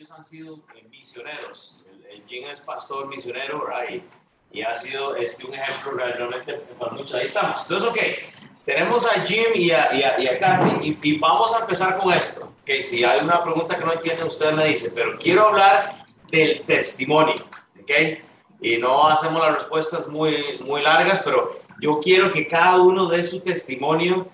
[0.00, 1.78] ellos han sido eh, misioneros.
[1.92, 3.84] El, el Jim es pastor misionero, ¿verdad?
[3.90, 7.14] Y, y ha sido este, un ejemplo realmente para muchos.
[7.14, 7.60] Ahí estamos.
[7.62, 7.98] Entonces, ok,
[8.64, 11.98] tenemos a Jim y a, y a, y a Kathy y, y vamos a empezar
[11.98, 12.50] con esto.
[12.62, 15.96] Okay, si hay una pregunta que no entienden, usted me dice, pero quiero hablar
[16.30, 17.34] del testimonio,
[17.82, 17.90] ¿ok?
[18.62, 23.22] Y no hacemos las respuestas muy, muy largas, pero yo quiero que cada uno dé
[23.22, 24.28] su testimonio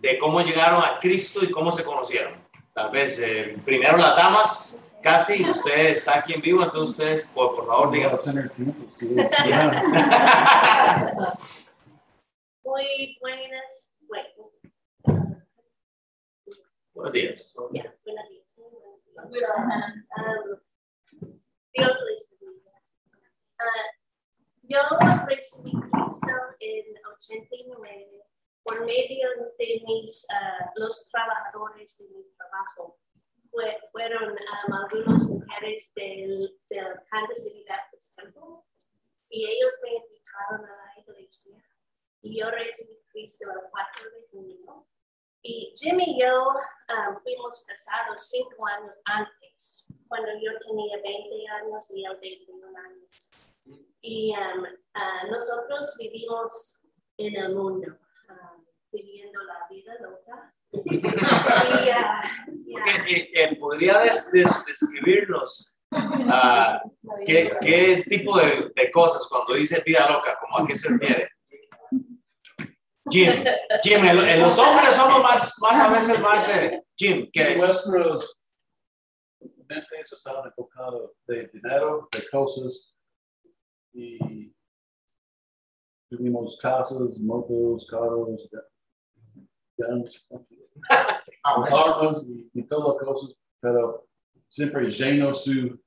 [0.00, 2.34] de cómo llegaron a Cristo y cómo se conocieron.
[2.74, 7.56] Tal vez eh, primero las damas, Katy, usted está aquí en vivo, entonces usted, por,
[7.56, 8.24] por favor, díganos.
[12.64, 14.52] Muy buenas, bueno,
[16.94, 17.52] Buenos días.
[17.72, 18.60] ya, buenos días.
[19.14, 19.50] buenos días.
[20.16, 20.60] Um,
[21.72, 22.70] Dios les bendiga.
[23.58, 23.86] Ah,
[24.62, 24.78] yo
[25.26, 26.84] recibí Cristo en
[27.16, 28.22] 89
[28.62, 33.00] por medio de mis, ah, los trabajadores de mi trabajo.
[33.52, 38.64] Fue- fueron um, algunas mujeres del, del Kansas City Baptist Temple
[39.28, 41.62] y ellos me invitaron a la iglesia
[42.22, 44.88] y yo recibí Cristo el 4 de junio.
[45.44, 51.90] Y Jimmy y yo um, fuimos casados cinco años antes, cuando yo tenía 20 años
[51.90, 53.30] y él 21 años.
[54.00, 56.80] Y um, ah, nosotros vivimos
[57.18, 57.88] en el mundo,
[58.30, 60.51] um, viviendo la vida loca.
[63.06, 66.82] Eh, ¿Podría des- des- describirnos ah,
[67.26, 71.28] qué, qué tipo de, de cosas cuando dice vida loca, como a qué se refiere?
[73.10, 73.44] Jim,
[73.82, 78.38] Jim, en, en los hombres somos más, más a veces más, eh, Jim, que Nuestros
[79.40, 82.94] mentes estaban enfocados de dinero, de cosas,
[83.92, 84.54] y
[86.08, 88.48] tuvimos casas, motos, carros,
[89.88, 90.28] guns,
[91.64, 94.06] armas y, y todas las cosas, pero
[94.48, 95.78] siempre lleno su,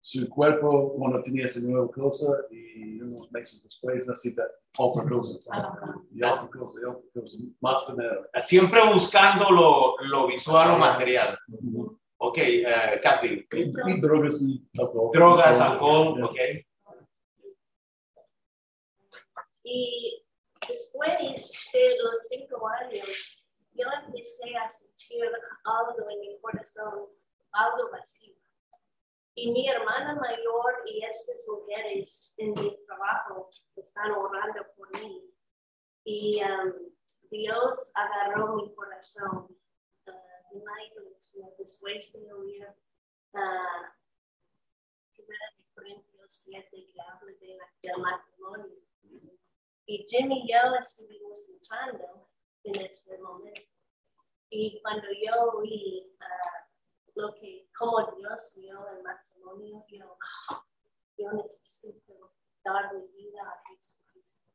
[0.00, 4.42] su cuerpo cuando tenía esa nueva cosa y unos meses después necesita
[4.78, 5.38] otra cosa,
[6.12, 8.26] y otra cosa, y otra cosa, más dinero.
[8.40, 11.38] siempre buscando lo, lo visual o material.
[12.18, 15.10] Ok, eh, Kathy, Y drogas y alcohol.
[15.12, 16.36] drogas, alcohol, ok.
[19.64, 20.21] Y
[20.68, 25.24] después de los cinco años, yo empecé a sentir
[25.64, 27.08] algo en mi corazón,
[27.52, 28.34] algo vacío.
[29.34, 35.34] Y mi hermana mayor y estas mujeres en mi trabajo están orando por mí.
[36.04, 36.92] Y um,
[37.30, 39.56] Dios agarró mi corazón
[40.06, 40.10] uh,
[40.54, 42.66] en la iglesia después de oír
[45.16, 48.76] de Corintios 7 que habla de la- del matrimonio.
[49.86, 52.28] Y Jimmy y yo estuvimos luchando
[52.64, 53.60] en ese momento.
[54.50, 56.68] Y cuando yo vi ah,
[57.14, 60.16] lo que, como Dios vio el matrimonio, yo,
[60.50, 60.64] ah,
[61.18, 64.48] yo necesito dar mi vida a Jesucristo.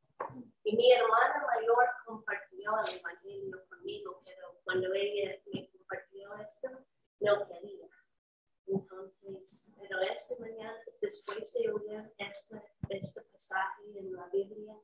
[0.63, 6.69] Y mi hermana mayor compartió el evangelio conmigo, pero cuando ella me compartió eso,
[7.19, 7.87] no quería.
[8.67, 14.75] Entonces, pero esta mañana, después de oír este, este pasaje en la Biblia,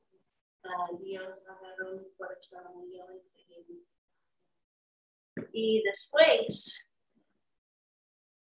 [1.00, 3.66] Dios agarró mi corazón y yo entregué.
[5.52, 6.92] Y después,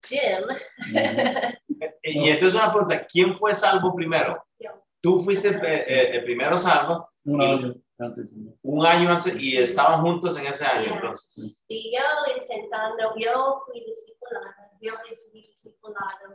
[0.04, 0.46] Jim,
[2.02, 4.42] Y entonces una pregunta, ¿quién fue salvo primero?
[4.58, 4.70] Yo.
[5.00, 8.26] Tú fuiste eh, eh, el primero salvo Un año antes.
[8.62, 11.62] un año antes y estaban juntos en ese año entonces.
[11.68, 12.02] y yo
[12.40, 16.29] intentando, yo fui discipulada, yo recibí discipulado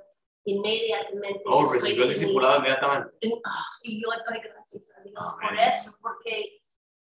[0.46, 1.44] inmediatamente.
[1.46, 3.18] Oh, recibió el discipulado inmediatamente.
[3.22, 3.42] Y,
[3.84, 6.62] y yo doy gracias a Dios por eso, porque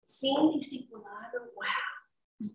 [0.04, 1.66] sin discipulado, wow,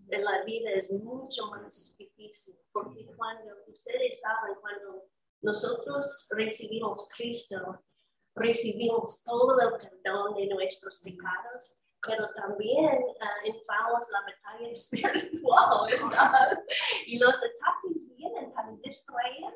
[0.09, 5.07] la vida es mucho más difícil, porque cuando ustedes saben, cuando
[5.43, 7.83] nosotros recibimos Cristo,
[8.35, 16.65] recibimos todo el perdón de nuestros pecados, pero también ah, entramos la batalla espiritual, ¿verdad?
[17.07, 19.55] Y los ataques vienen para distraer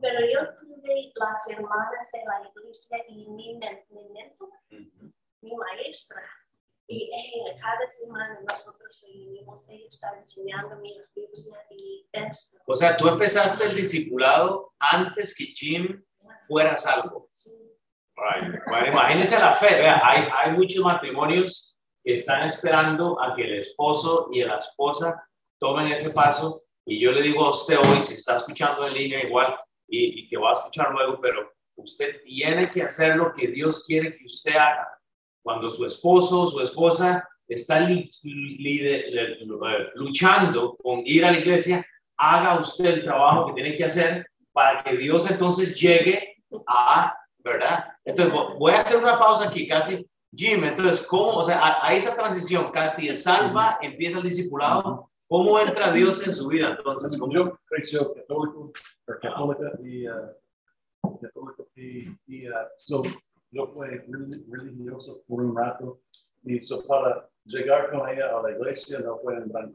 [0.00, 4.50] pero yo tuve las hermanas de la iglesia y mi, men- mi mentor,
[5.40, 6.22] mi maestra.
[6.88, 12.58] Y ella, cada semana nosotros reunimos, ella está enseñándome la Biblia y esto.
[12.66, 16.04] O sea, tú empezaste el discipulado antes que Jim
[16.46, 17.28] fuera salvo.
[17.30, 17.52] Sí,
[18.14, 18.60] Right.
[18.68, 23.58] Bueno, imagínense la fe, vea, hay, hay muchos matrimonios que están esperando a que el
[23.58, 25.26] esposo y la esposa
[25.58, 26.61] tomen ese paso.
[26.86, 29.54] Y yo le digo a usted hoy, si está escuchando en línea igual
[29.88, 33.84] y, y que va a escuchar luego, pero usted tiene que hacer lo que Dios
[33.86, 34.88] quiere que usted haga.
[35.42, 39.04] Cuando su esposo o su esposa está li- li- li-
[39.94, 41.84] luchando con ir a la iglesia,
[42.16, 46.36] haga usted el trabajo que tiene que hacer para que Dios entonces llegue
[46.66, 47.86] a, ¿verdad?
[48.04, 50.06] Entonces vo- voy a hacer una pausa aquí, Katy.
[50.34, 55.10] Jim, entonces, ¿cómo, o sea, a, a esa transición, Katy, es salva, empieza el discipulado,
[55.32, 57.18] ¿cómo entra Dios en su vida entonces?
[57.18, 58.70] ¿Cómo- Yo creció católico,
[59.08, 63.02] o católica y uh, católico y, y uh, so,
[63.50, 66.00] yo fui relig- religioso por un rato.
[66.44, 69.72] Y so, para llegar con ella a la iglesia no fue en gran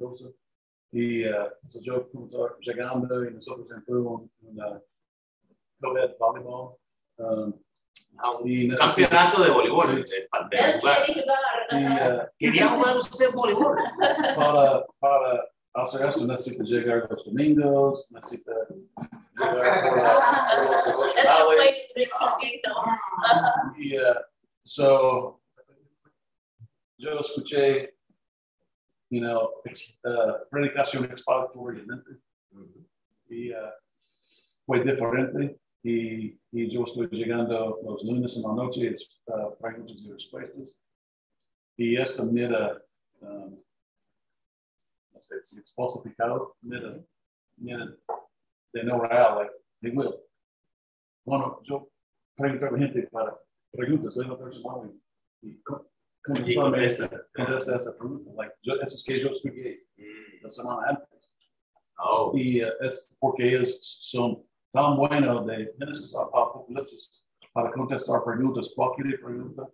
[0.92, 2.08] y uh, so, yo
[2.60, 4.82] llegando y nosotros entramos en una
[5.82, 6.76] co-ed volleyball
[7.18, 7.54] um,
[8.18, 8.78] a un y necesito-
[9.08, 10.12] campeonato de voleibol, Sí.
[10.12, 11.06] de, de Él jugar.
[11.06, 12.24] quiere y jugar.
[12.24, 13.78] uh, ¿Quería jugar usted voleibol?
[14.36, 15.44] para, para
[15.76, 18.68] hacer esto necesito llegar los domingos, necesito llegar
[19.38, 21.44] por, la- por los Eso devocionales.
[21.94, 22.70] fue requisito.
[23.78, 24.16] Y uh,
[24.64, 25.42] so,
[26.98, 27.96] yo escuché,
[29.10, 32.12] you know, ex- uh, predicación expiratoriamente
[33.30, 33.58] y uh,
[34.66, 35.60] fue diferente.
[35.84, 38.94] Y, y yo estoy llegando los lunes en la noche,
[39.28, 40.78] uh, preguntas y respuestas.
[41.78, 42.84] Y esta mira,
[43.22, 43.64] um,
[45.14, 47.00] no sé si es falsificado, mira,
[47.58, 47.96] mira,
[48.74, 50.16] de no real, like, they will.
[51.26, 51.90] Bueno, yo
[52.36, 53.40] pregunto a la gente para
[53.72, 54.90] preguntas, soy una persona
[55.42, 59.30] y, y con- Y contestarme esta, contesta esta pregunta, like, yo, eso es que yo
[59.30, 59.86] estudié
[60.42, 61.32] la semana antes.
[62.00, 68.24] Oh, Y eh, es porque ellos son tan buenos de Génesis a Apocalipsis para contestar
[68.24, 69.70] preguntas, cualquier pregunta.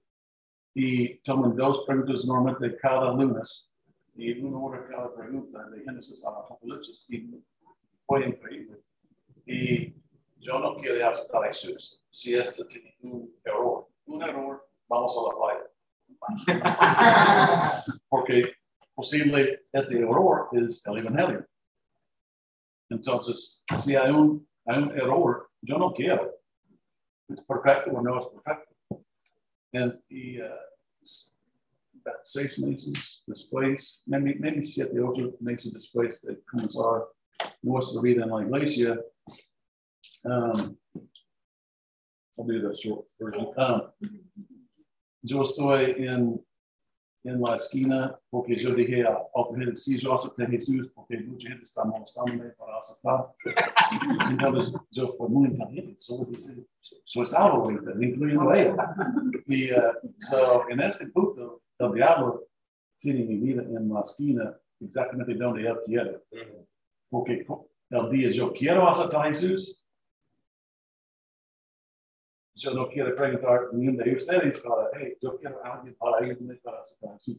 [0.76, 3.70] Y toman dos preguntas normalmente cada lunes
[4.16, 7.06] y una hora cada pregunta de Génesis a Apocalipsis.
[7.10, 7.44] Y
[8.06, 8.82] fue increíble.
[9.46, 9.94] Y
[10.38, 13.88] yo no quiero aceptar a Jesús si esto tiene un error.
[14.06, 15.70] Un error, vamos a la playa.
[18.10, 18.54] Porque
[18.94, 21.46] posible este error es el Evangelio.
[22.90, 26.34] Entonces, si hay un, hay un error, yo no quiero.
[27.30, 28.74] ¿Es perfecto o no es perfecto?
[29.74, 30.54] And, y uh,
[31.02, 31.34] s-
[32.06, 37.08] about seis meses después, maybe, maybe siete, ocho meses después de comenzar
[37.64, 39.00] nuestra vida en la iglesia,
[40.26, 40.78] um,
[42.38, 43.48] I'll do the short version.
[43.58, 43.92] Um,
[45.24, 46.46] yo estoy en,
[47.24, 49.18] en la esquina porque yo dije a.
[49.34, 53.34] Otra gente, sí, yo acepté a Jesús porque mucha gente está molestándome para aceptar.
[54.30, 56.66] Entonces yo fui muy inteligente, solo dice,
[57.06, 58.96] soy salvo ahorita, incluyendo a ella.
[59.48, 59.76] Y uh,
[60.20, 62.48] so, en este punto, el diablo
[63.00, 66.24] tiene mi vida en la esquina exactamente donde él quiere.
[66.32, 66.64] mm,
[67.10, 67.46] Porque
[67.90, 69.83] el día yo quiero aceptar a Jesús,
[72.56, 76.80] yo no quiero preguntar ni de ustedes para, hey, yo quiero alguien para ayudarme para
[76.80, 77.38] a Jesús.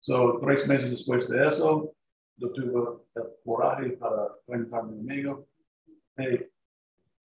[0.00, 1.94] So, tres meses después de eso,
[2.36, 5.46] yo tuve el coraje para preguntar a mi amigo,
[6.16, 6.48] hey,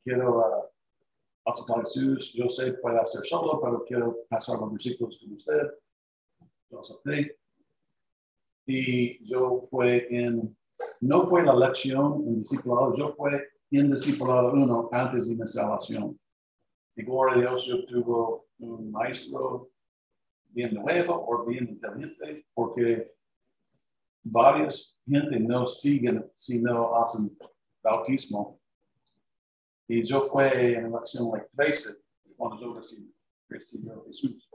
[0.04, 5.34] quiero uh, aceptar Jesús, yo sé puede hacer solo, pero quiero pasar los versículos con
[5.34, 5.72] usted.
[6.69, 7.38] Yo acepté.
[8.68, 10.56] Y yo fue en,
[11.02, 16.19] no fue la lección en discipulado, yo fue en discipulado uno antes de mi salvación.
[17.01, 19.72] A Dios, yo tuve un maestro
[20.50, 23.13] bien nuevo o bien inteligente, porque
[24.24, 27.38] varias gente no siguen si no hacen
[27.81, 28.60] bautismo.
[29.88, 31.95] Y yo fue en la lección like 13
[32.35, 33.14] cuando yo recibí,
[33.47, 34.50] recibí a Jesús.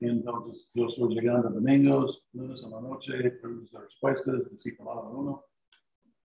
[0.00, 5.44] Entonces yo estoy llegando domingos, lunes a la noche, preguntas respuestas, discipulado uno.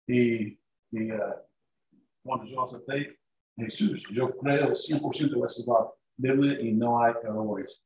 [0.08, 0.60] Y,
[0.92, 1.20] y eh,
[2.24, 3.23] cuando yo acepté
[3.56, 5.30] Jesús, yo creo 100%
[6.18, 7.82] de la Biblia y no hay errores.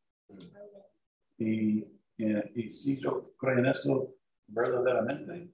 [1.38, 1.80] Y,
[2.18, 4.16] y, y si yo creo en esto
[4.48, 5.54] verdaderamente,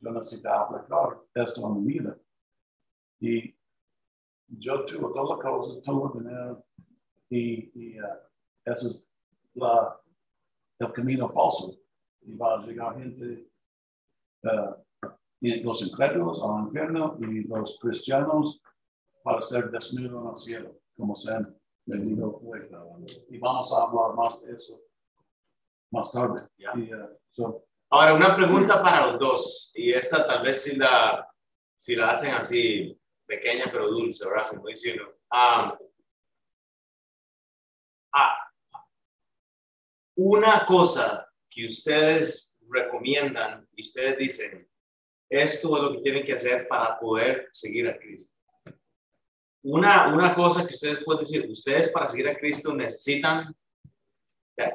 [0.00, 2.18] yo necesito aplicar esto en mi vida.
[3.20, 3.54] Y
[4.48, 6.64] yo tuve todas las cosas, el dinero,
[7.30, 8.06] y, y uh,
[8.64, 9.08] ese es
[9.54, 9.98] la,
[10.80, 11.78] el camino falso.
[12.22, 13.48] Y va a llegar gente,
[14.42, 15.08] uh,
[15.40, 18.60] y los incrédulos al infierno y los cristianos
[19.22, 22.70] para ser desnudos en el cielo, como se han venido pues,
[23.30, 24.80] Y vamos a hablar más de eso
[25.92, 26.48] más tarde.
[26.56, 26.72] Ya.
[26.74, 31.28] Y, uh, so, Ahora, una pregunta para los dos, y esta tal vez si la,
[31.76, 34.48] si la hacen así, pequeña pero dulce, ¿verdad?
[34.48, 35.12] Como dice uno.
[35.30, 35.78] Ah,
[38.14, 38.50] ah,
[40.16, 44.66] una cosa que ustedes recomiendan y ustedes dicen,
[45.28, 48.34] esto es lo que tienen que hacer para poder seguir a Cristo.
[49.64, 53.54] Una, una cosa que ustedes pueden decir, ustedes para seguir a Cristo necesitan,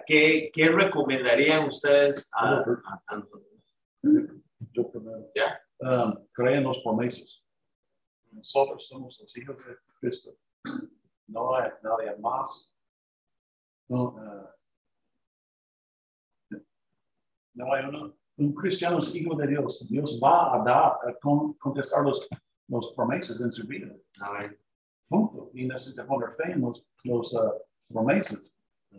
[0.06, 3.24] ¿qué, qué recomendarían ustedes a, a- a
[4.72, 5.30] yo primero.
[5.36, 5.62] ¿Ya?
[5.80, 7.44] um, creen las promesas.
[8.32, 10.36] Nosotros somos los hijos de Cristo.
[11.28, 12.74] No hay nadie más.
[13.90, 14.04] No,
[16.52, 16.58] uh,
[17.56, 18.16] no hay uno.
[18.38, 19.86] Un cristiano es hijo de Dios.
[19.90, 22.28] Dios va a dar, a con- contestar los,
[22.68, 23.94] los promesas en su vida.
[24.22, 24.58] Amén.
[25.08, 25.52] Punto.
[25.54, 27.52] Y necesita poner fe en los, los uh,
[27.88, 28.42] promesas.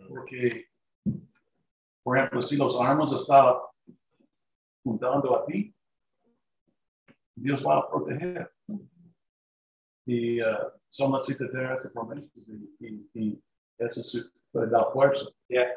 [0.07, 0.67] Porque,
[2.03, 3.55] por ejemplo, si los armas están
[4.83, 5.73] juntando a ti,
[7.35, 8.51] Dios va a proteger.
[10.05, 12.27] Y uh, son las tener esa promesa.
[12.35, 13.43] Y, y, y
[13.77, 14.01] eso
[14.53, 15.25] dar fuerza.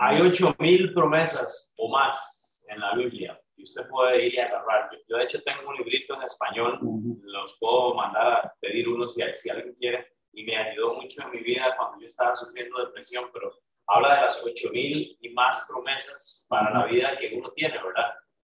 [0.00, 4.90] Hay ocho mil promesas o más en la Biblia y usted puede ir y agarrar.
[5.08, 6.78] Yo, de hecho tengo un librito en español,
[7.22, 11.30] los puedo mandar a pedir uno si, si alguien quiere y me ayudó mucho en
[11.30, 13.52] mi vida cuando yo estaba sufriendo depresión, pero
[13.86, 18.14] habla de las ocho mil y más promesas para la vida que uno tiene, ¿verdad?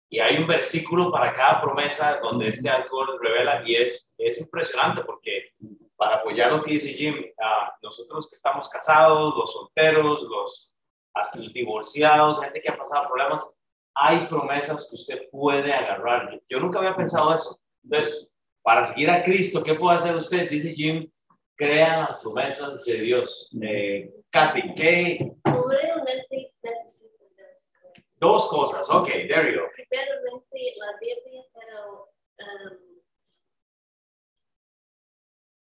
[0.09, 5.03] Y hay un versículo para cada promesa donde este alcohol revela y es, es impresionante
[5.03, 5.53] porque
[5.97, 10.73] para apoyar lo que dice Jim, ah, nosotros que estamos casados, los solteros, los
[11.15, 13.51] hasta los divorciados, gente que ha pasado problemas,
[13.95, 16.39] hay promesas que usted puede agarrar.
[16.49, 17.59] Yo nunca había pensado eso.
[17.83, 18.31] Entonces,
[18.63, 20.51] para seguir a Cristo, ¿qué puede hacer usted?
[20.51, 21.11] Dice Jim,
[21.57, 23.51] crea las promesas de Dios.
[23.63, 25.33] Eh, Kathy, ¿qué?
[25.45, 28.17] Realmente necesito dos cosas.
[28.19, 28.91] Dos cosas.
[28.91, 29.69] Ok, there you go.
[29.75, 32.79] Primeramente la Biblia, pero um,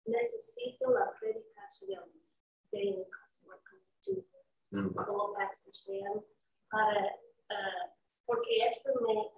[0.07, 2.05] necesito la predicación
[2.71, 4.27] de un pastor como tú,
[4.71, 4.95] Mm.
[4.95, 6.23] como Pastor Sam,
[6.71, 7.91] para, uh,
[8.27, 9.33] porque esto me,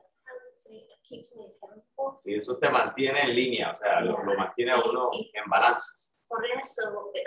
[1.08, 2.18] keeps accountable.
[2.22, 6.09] Sí, eso te mantiene en línea, o sea, lo, lo mantiene a uno en balance.
[6.30, 7.24] Por eso eh,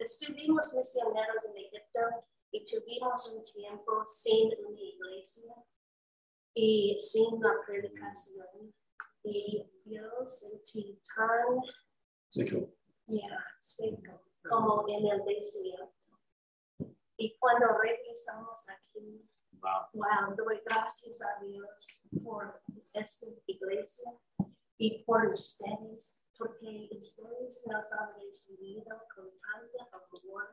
[0.00, 2.00] estuvimos misioneros en Egipto
[2.50, 5.54] y tuvimos un tiempo sin una iglesia
[6.52, 8.74] y sin la predicación.
[9.22, 11.62] Y yo sentí tan
[12.28, 15.94] Sí, que- yeah, seco como en el desierto.
[17.16, 19.30] Y cuando regresamos aquí,
[19.60, 19.86] Wow.
[19.94, 22.60] Wow, doy gracias a Dios por
[22.92, 24.12] esta iglesia
[24.76, 30.48] y por ustedes, porque ustedes nos han recibido con tanto amor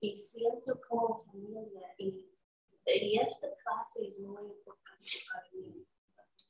[0.00, 2.28] y siento como familia y,
[2.86, 5.86] y esta clase es muy importante para mí.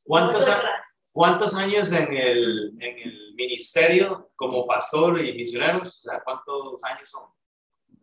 [0.04, 0.82] ¿Cuántos, a-.
[1.12, 5.98] ¿Cuántos años en el, en el ministerio como pastor y misioneros?
[5.98, 7.28] O sea, ¿cuántos años son?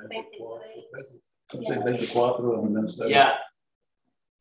[0.08, 0.66] 24,
[1.04, 1.22] sí,
[1.84, 3.12] 24 en el ministerio.
[3.12, 3.40] Ya,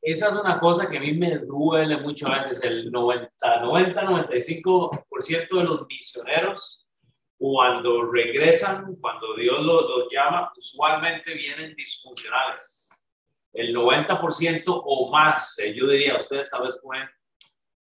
[0.00, 2.62] esa es una cosa que a mí me duele mucho a veces.
[2.62, 6.87] El 90, 90 95% de los misioneros,
[7.37, 12.90] cuando regresan, cuando Dios los, los llama, usualmente vienen disfuncionales.
[13.52, 17.09] El 90% o más, eh, yo diría, ustedes tal vez pueden,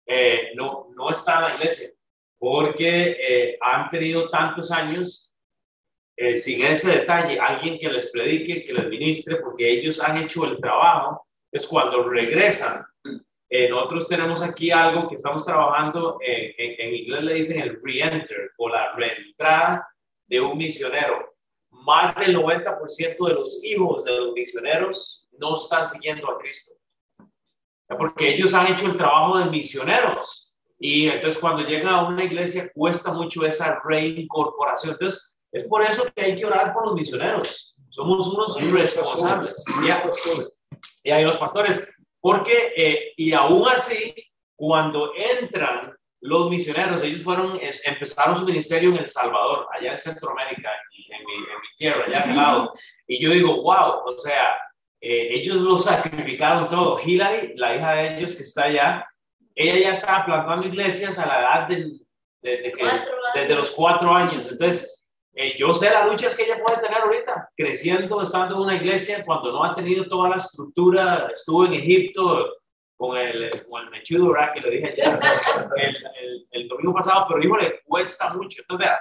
[0.07, 1.90] eh, no, no está en la iglesia,
[2.38, 5.26] porque eh, han tenido tantos años
[6.37, 10.61] sin ese detalle, alguien que les predique, que les ministre, porque ellos han hecho el
[10.61, 12.85] trabajo, es cuando regresan.
[13.49, 17.80] Eh, nosotros tenemos aquí algo que estamos trabajando, eh, en, en inglés le dicen el
[17.83, 19.88] re-enter o la reentrada
[20.28, 21.35] de un misionero.
[21.71, 26.75] Más del 90% de los hijos de los misioneros no están siguiendo a Cristo.
[27.88, 30.57] Porque ellos han hecho el trabajo de misioneros.
[30.78, 34.92] Y entonces cuando llegan a una iglesia cuesta mucho esa reincorporación.
[34.92, 37.75] Entonces es por eso que hay que orar por los misioneros.
[37.88, 39.64] Somos unos irresponsables.
[41.03, 41.89] Y hay los pastores.
[42.21, 44.15] Porque, eh, y aún así,
[44.57, 50.71] cuando entran los misioneros, ellos fueron, empezaron su ministerio en El Salvador, allá en Centroamérica,
[51.09, 52.75] en, mi, en mi tierra, allá al lado.
[53.07, 54.59] Y yo digo, wow, o sea,
[55.01, 56.99] eh, ellos lo sacrificaron todo.
[57.03, 59.07] Hillary, la hija de ellos que está allá,
[59.55, 61.77] ella ya estaba plantando iglesias a la edad de,
[62.43, 62.85] de- de que-
[63.35, 64.47] desde los cuatro años.
[64.53, 65.00] Entonces,
[65.35, 69.25] eh, yo sé las luchas que ella puede tener ahorita, creciendo, estando en una iglesia,
[69.25, 72.57] cuando no ha tenido toda la estructura, estuvo en Egipto
[72.97, 74.53] con el, con el mechudo, ¿verdad?
[74.53, 75.21] Que le dije ayer,
[75.77, 78.63] el, el, el domingo pasado, pero hijo, le cuesta mucho.
[78.63, 79.01] Entonces, vea,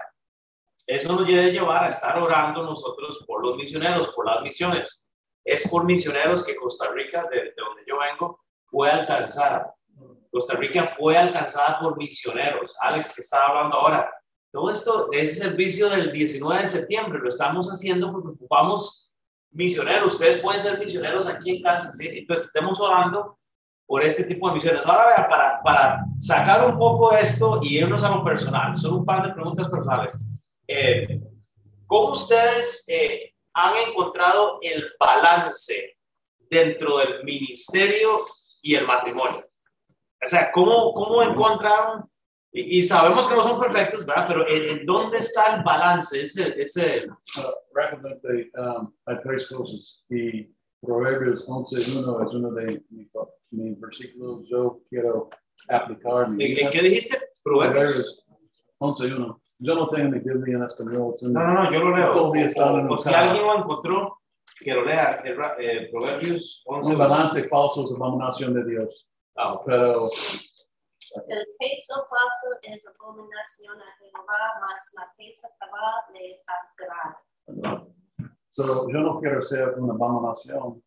[0.88, 5.12] eso nos debe llevar a estar orando nosotros por los misioneros, por las misiones.
[5.44, 9.74] Es por misioneros que Costa Rica, de, de donde yo vengo, fue alcanzada.
[10.32, 12.76] Costa Rica fue alcanzada por misioneros.
[12.82, 14.14] Alex, que estaba hablando ahora,
[14.52, 19.12] todo esto ese servicio del 19 de septiembre lo estamos haciendo porque ocupamos
[19.52, 20.14] misioneros.
[20.14, 22.20] Ustedes pueden ser misioneros aquí en Kansas City.
[22.20, 23.38] Entonces, estemos orando
[23.86, 24.86] por este tipo de misiones.
[24.86, 29.28] Ahora, para, para sacar un poco esto y irnos a lo personal, son un par
[29.28, 30.20] de preguntas personales.
[30.68, 31.22] Eh,
[31.88, 35.98] ¿Cómo ustedes eh, han encontrado el balance
[36.50, 38.26] dentro del ministerio
[38.62, 39.44] y el matrimonio?
[40.24, 42.10] O sea, ¿cómo, cómo encontraron?
[42.52, 44.26] Y, y sabemos que no son perfectos, ¿verdad?
[44.28, 46.22] Pero ¿en, en dónde está el balance?
[46.22, 50.04] Ese, ese, Uh, rápidamente, um, hay tres cosas.
[50.10, 50.50] Y
[50.82, 53.10] Proverbios 11.1 es uno de mis,
[53.52, 55.30] mis versículos yo quiero
[55.68, 56.30] aplicar.
[56.32, 57.18] mi ¿en, en qué dijiste?
[57.44, 58.24] Proverbios.
[58.80, 59.42] Proverbios 11.1.
[59.62, 61.14] Yo no tengo mi Biblia en español.
[61.22, 62.12] No, no, no, yo lo leo.
[62.12, 64.18] Todavía está en O, si alguien lo encontró,
[64.62, 65.22] que lo lea.
[65.26, 66.92] eh, eh, Proverbios 11.
[66.92, 69.08] Un balance falso es abominación de Dios.
[69.36, 69.64] Ok.
[69.66, 70.10] Pero
[71.28, 77.24] El peso falso es abominación a Jehová, mas la pesa cabal le agrada.
[78.52, 80.84] so, yo no quiero ser una abominación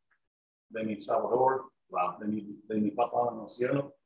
[0.68, 1.72] de mi Salvador,
[2.20, 3.96] de mi, de mi papá en el cielo.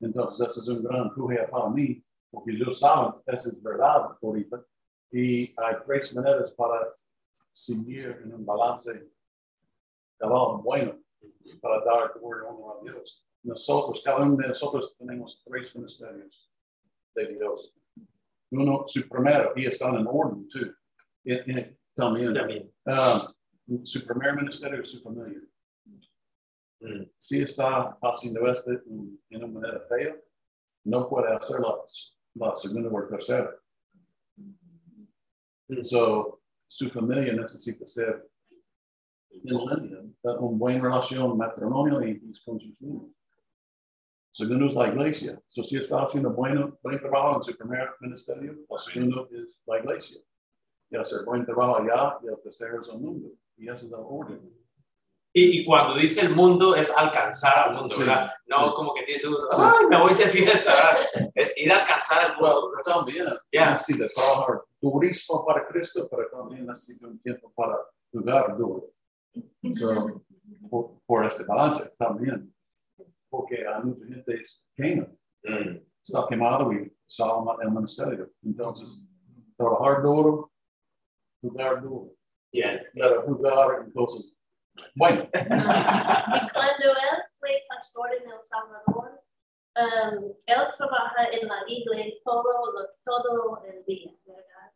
[0.00, 4.64] Entonces, ese es un gran empuje para mí, porque yo saben, esa es verdad ahorita.
[5.10, 6.92] Y hay tres maneras para
[7.52, 9.10] seguir en un balance
[10.18, 10.98] cabal bueno,
[11.60, 13.26] para dar gloria a Dios.
[13.44, 16.50] Nosotros, cada uno de nosotros tenemos tres ministerios
[17.14, 17.74] de Dios.
[18.50, 20.58] Uno, su primero, y están en orden, tú.
[21.24, 22.34] Y- y también.
[22.34, 22.72] También.
[22.86, 23.32] Ah,
[23.84, 25.40] su primer ministerio es su familia.
[26.80, 27.04] Mm.
[27.16, 30.16] Si está haciendo esto en, una manera fea,
[30.84, 31.76] no puede hacer la,
[32.34, 33.56] la segunda o tercera.
[34.36, 35.84] Mm.
[35.84, 38.28] So, su familia necesita ser
[39.30, 43.10] en línea, una buena relación matrimonial y, y con sus niños.
[44.32, 45.40] Segundo es la iglesia.
[45.48, 49.78] So, si está haciendo bueno, buen trabajo en su primer ministerio, el segundo es la
[49.78, 50.20] iglesia.
[50.90, 53.28] Y hacer buen trabajo allá, y el tercero es el mundo.
[53.56, 54.40] Y ese es el orden.
[55.34, 58.00] Y, y cuando dice el mundo es alcanzar al mundo, Sí.
[58.00, 58.30] ¿verdad?
[58.46, 58.72] No Sí.
[58.76, 61.30] como que dice ay, me voy de fiesta, ¿verdad?
[61.34, 62.70] Es ir a alcanzar el mundo.
[62.74, 63.70] Well, también Yeah.
[63.70, 67.76] necesita trabajar durísimo para Cristo, pero también necesita un tiempo para
[68.12, 68.90] jugar duro.
[69.74, 70.22] So,
[70.68, 72.52] por, por este balance también.
[73.32, 74.42] Porque hay mucha gente que
[74.76, 75.06] quema,
[75.44, 75.78] Mm.
[76.04, 78.30] está quemado y sale el ministerio.
[78.44, 78.88] Entonces,
[79.56, 80.52] trabajar duro,
[81.40, 82.12] jugar duro.
[82.52, 82.86] Bien.
[83.26, 84.36] Jugar en cosas
[84.94, 85.22] bueno.
[85.22, 89.20] Y cuando él fue pastor en El Salvador,
[89.76, 94.72] um, él trabaja en la iglesia todo, lo- todo el día, ¿verdad?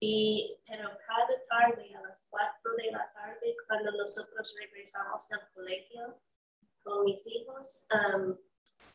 [0.00, 6.20] Y, pero cada tarde, a las 4 de la tarde, cuando nosotros regresamos del colegio
[6.84, 8.36] con mis hijos, um,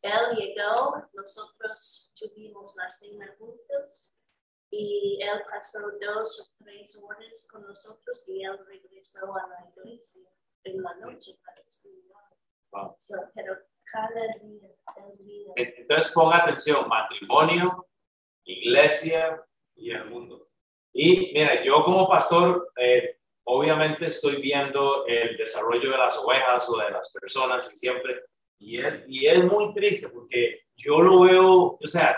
[0.02, 4.15] él llegó, nosotros tuvimos la cena juntos
[4.71, 10.30] y él pasó dos o tres horas con nosotros y él regresó a la iglesia
[10.63, 12.23] en la noche para estudiar.
[12.71, 12.93] Wow.
[12.97, 13.58] So, pero
[13.91, 15.54] cada día, cada día.
[15.56, 17.88] Entonces ponga atención, matrimonio,
[18.45, 19.43] iglesia
[19.75, 20.47] y el mundo.
[20.93, 23.18] Y mira, yo como pastor, eh,
[23.49, 28.21] obviamente estoy viendo el desarrollo de las ovejas o de las personas y siempre,
[28.59, 32.17] y es, y es muy triste porque yo lo veo, o sea,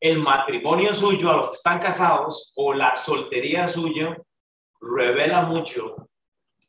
[0.00, 4.16] el matrimonio suyo a los que están casados o la soltería suya
[4.80, 5.96] revela mucho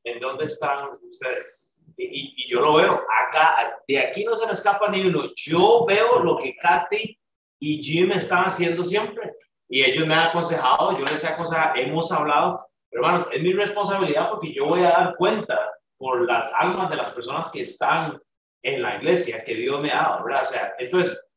[0.04, 1.78] en dónde están ustedes.
[1.98, 5.24] Y, y- yo lo veo acá, de aquí no se me escapa ni uno.
[5.36, 7.20] Yo veo lo que Katy
[7.60, 9.34] y Jim están haciendo siempre.
[9.67, 12.65] Y ellos me han aconsejado, yo les he aconsejado, hemos hablado.
[12.98, 17.12] Hermanos, es mi responsabilidad porque yo voy a dar cuenta por las almas de las
[17.12, 18.20] personas que están
[18.64, 20.42] en la iglesia que Dios me ha dado, ¿verdad?
[20.42, 21.30] O sea, entonces,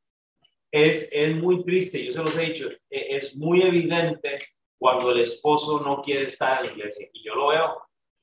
[0.72, 4.38] es, es muy triste, yo se los he dicho, e- es muy evidente
[4.78, 7.08] cuando el esposo no quiere estar en la iglesia.
[7.12, 7.82] Y yo lo veo,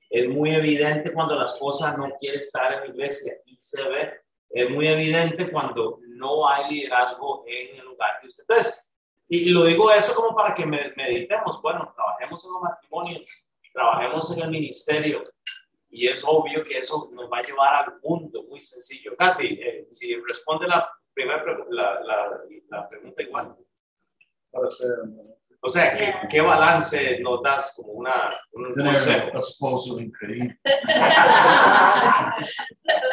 [0.09, 4.13] es muy evidente cuando la esposa no quiere estar en la iglesia y se ve,
[4.49, 8.45] es muy evidente cuando no hay liderazgo en el lugar de usted.
[8.49, 8.86] Entonces,
[9.29, 13.49] y, y lo digo eso como para que me- meditemos, bueno, trabajemos en los matrimonios,
[13.73, 15.23] trabajemos en el ministerio,
[15.89, 19.15] y es obvio que eso nos va a llevar al mundo, muy sencillo.
[19.17, 23.55] Katy, eh, si responde la primera la, la, la pregunta igual.
[24.51, 24.91] Para ser,
[25.61, 29.31] O sea, ¿qué, qué balance nos das como una, un tener consejo?
[29.31, 30.59] un esposo increíble.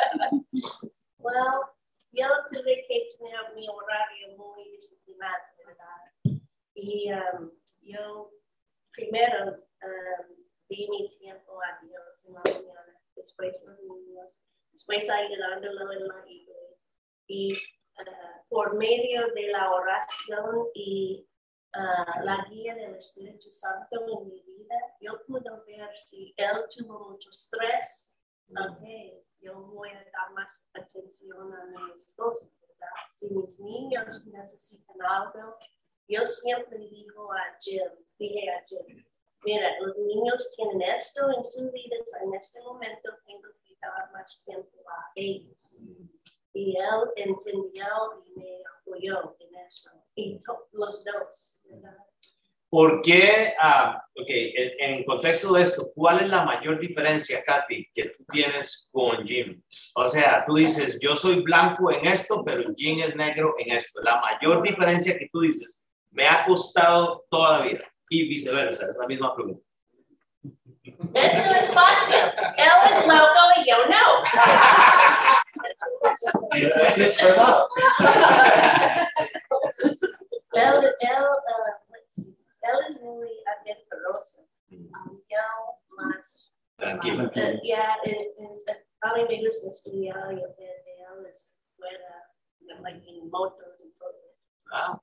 [1.18, 1.72] Well,
[2.12, 5.53] yo tuve que tener mi horario muy disciplinado.
[6.74, 7.50] Y um,
[7.82, 8.32] yo
[8.92, 10.36] primero um,
[10.68, 16.24] di mi tiempo a Dios en la mañana, después los niños, después ayudándolo en la
[16.26, 16.76] iglesia.
[17.26, 21.28] Y uh, por medio de la oración y
[21.74, 27.10] uh, la guía del Espíritu Santo en mi vida, yo pude ver si él tuvo
[27.10, 28.14] mucho estrés
[28.50, 28.82] ok,
[29.40, 32.88] yo voy a dar más atención a mi esposo, ¿verdad?
[33.12, 35.56] Si mis niños necesitan algo,
[36.08, 37.82] yo siempre digo a Jim,
[38.18, 39.04] dije a Jim,
[39.44, 44.42] mira, los niños tienen esto en sus vidas, en este momento tengo que dar más
[44.44, 45.76] tiempo a ellos.
[46.52, 47.86] Y él entendió
[48.24, 49.90] y me apoyó en eso.
[50.14, 50.40] Y
[50.72, 51.96] los dos, ¿verdad?
[52.74, 57.88] ¿Por qué, ah, ok, en, en contexto de esto, cuál es la mayor diferencia, Katy,
[57.94, 59.62] que tú tienes con Jim?
[59.94, 64.02] O sea, tú dices, yo soy blanco en esto, pero Jim es negro en esto.
[64.02, 67.84] La mayor diferencia que tú dices, me ha costado toda la vida.
[68.08, 69.60] Y viceversa, es la misma pregunta.
[71.14, 72.20] Eso es fácil.
[72.56, 74.22] Él es loco y yo no.
[76.96, 77.66] Es verdad.
[80.52, 83.28] Él, él, ah, let's see, él es muy.
[84.70, 85.44] Um, yo
[85.96, 86.60] más.
[86.76, 87.30] Tranquilo.
[87.34, 88.58] eh, ya, en- en-
[89.00, 90.84] a mí me gusta estudiar y aprender.
[91.18, 92.30] Él es fuera,
[92.80, 94.12] like, en motos y todo.
[94.72, 94.98] Ah.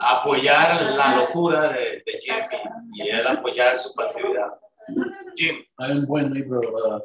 [0.00, 2.34] Apoyar la locura de, de Jim
[2.94, 4.58] y, y él apoyar su pasividad.
[5.36, 7.00] Jim, Hay un buen libro, uh,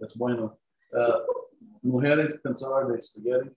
[0.00, 0.58] es bueno.
[0.92, 1.22] Uh,
[1.82, 3.50] mujeres pensar de spaghetti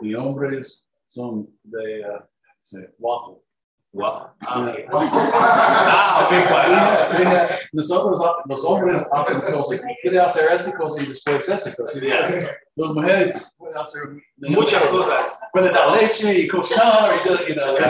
[0.00, 2.22] y hombres son de uh,
[2.98, 3.42] waffle.
[3.94, 4.28] Wow.
[4.40, 4.84] Ah, ok.
[5.32, 7.48] Ah, cuadrado.
[7.72, 11.98] Nosotros, los hombres hacen cosas, quiere hacer esta cosa y después esta cosa.
[12.76, 14.02] Las mujeres pueden hacer
[14.36, 15.40] Muchas cosas.
[15.52, 17.84] Pueden dar leche y cocinar y, you know, eh.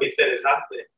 [0.00, 0.88] interesante.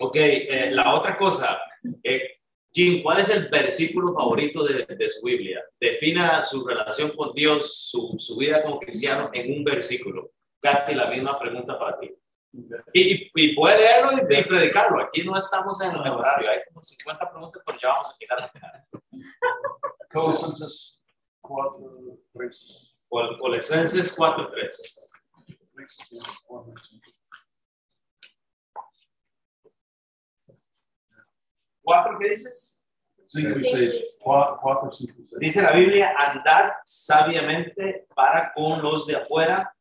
[0.00, 1.58] Ok, eh, la otra cosa,
[2.02, 2.38] eh,
[2.72, 5.62] Jim, ¿cuál es el versículo favorito de, de su Biblia?
[5.80, 10.30] Defina su relación con Dios, su, su vida como cristiano en un versículo.
[10.64, 12.10] Katy, la misma pregunta para ti.
[12.94, 15.02] Y, y, puede leerlo y, y predicarlo.
[15.02, 18.50] Aquí no estamos en el horario, hay como 50 preguntas, pero ya vamos a quitar.
[20.10, 21.02] Colosenses
[21.42, 21.90] 4,
[22.32, 22.96] 3.
[23.08, 25.10] Col- Colosenses 4.3.
[31.82, 32.86] ¿Cuatro qué dices?
[33.26, 33.96] 5 y Cinco y 6.
[33.98, 34.18] seis.
[34.22, 35.34] 4, 5 y 6.
[35.38, 39.74] Dice la Biblia, andad sabiamente para con los de afuera,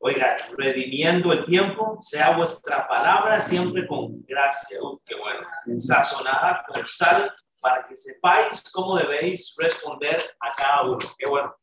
[0.00, 5.46] oiga, redimiendo el tiempo, sea vuestra palabra siempre con gracia, uh, qué bueno,
[5.78, 11.54] sazonada con sal, para que sepáis cómo debéis responder a cada uno, qué bueno.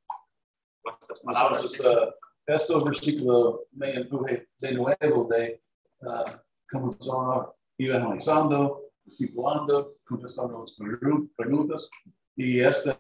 [0.84, 1.64] Vuestras palabras.
[1.64, 2.14] Entonces, uh,
[2.46, 5.64] este versículo me empuje de nuevo de
[6.02, 6.38] uh,
[6.70, 11.90] comenzar evangelizando, discipulando, contestando las pregun- preguntas.
[12.36, 12.96] Y este,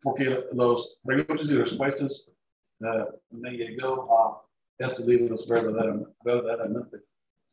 [0.00, 2.30] porque los preguntas y respuestas
[2.80, 4.42] uh, me llegó a
[4.86, 7.02] este libro verdaderamente, verdaderamente.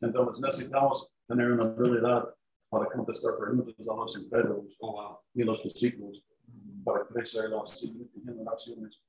[0.00, 2.34] Entonces necesitamos tener una habilidad
[2.68, 6.24] para contestar preguntas a los incrédulos Oh, y los discípulos
[6.84, 9.00] para crecer las siguientes generaciones.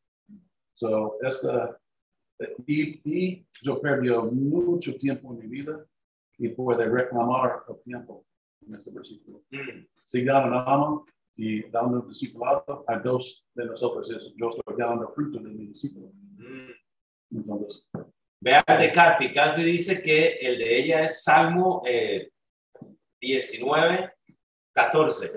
[0.73, 1.79] So, esta,
[2.65, 5.85] y, y yo perdí mucho tiempo en mi vida
[6.37, 8.25] y puede reclamar el tiempo
[8.67, 9.43] en este versículo.
[9.51, 11.03] Mm, Si dan ama
[11.35, 16.11] y dando discipulado, a dos de nosotros es, yo estoy dando fruto de mi discípulo.
[16.37, 16.71] mm.
[17.31, 17.87] Entonces,
[18.41, 19.33] Vean de Katy.
[19.33, 22.31] Katy dice que el de ella es Salmo eh,
[23.19, 24.13] 19,
[24.73, 25.31] 14.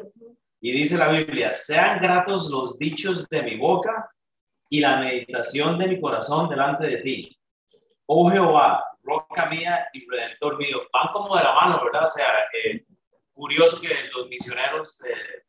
[0.62, 4.10] Y dice la Biblia, sean gratos los dichos de mi boca
[4.70, 7.38] y la meditación de mi corazón delante de ti.
[8.06, 10.80] Oh Jehová, roca mía y redentor mío.
[10.90, 12.04] Van como de la mano, ¿verdad?
[12.04, 12.86] O sea, eh,
[13.34, 15.44] curioso que los misioneros eh,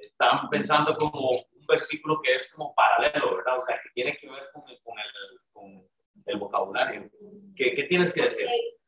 [0.00, 3.58] están pensando como un versículo que es como paralelo, ¿verdad?
[3.58, 5.88] O sea, que tiene que ver con con el, con
[6.26, 7.10] el vocabulario.
[7.56, 8.46] ¿Qué, ¿Qué tienes que decir?
[8.46, 8.78] Porque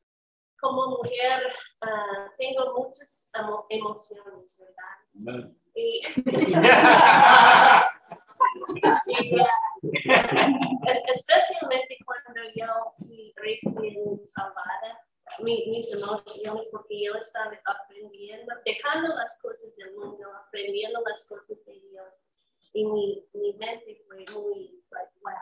[0.60, 1.42] Como mujer,
[1.82, 5.52] ah, tengo muchas emo- emociones, ¿verdad?
[5.74, 7.90] Y, y, ah,
[11.12, 12.66] especialmente cuando yo
[12.98, 15.00] fui recién salvada,
[15.40, 21.64] mi- mis emociones, porque yo estaba aprendiendo, dejando las cosas del mundo, aprendiendo las cosas
[21.64, 22.26] de Dios.
[22.72, 25.32] Y mi, mi mente fue muy, like, wow.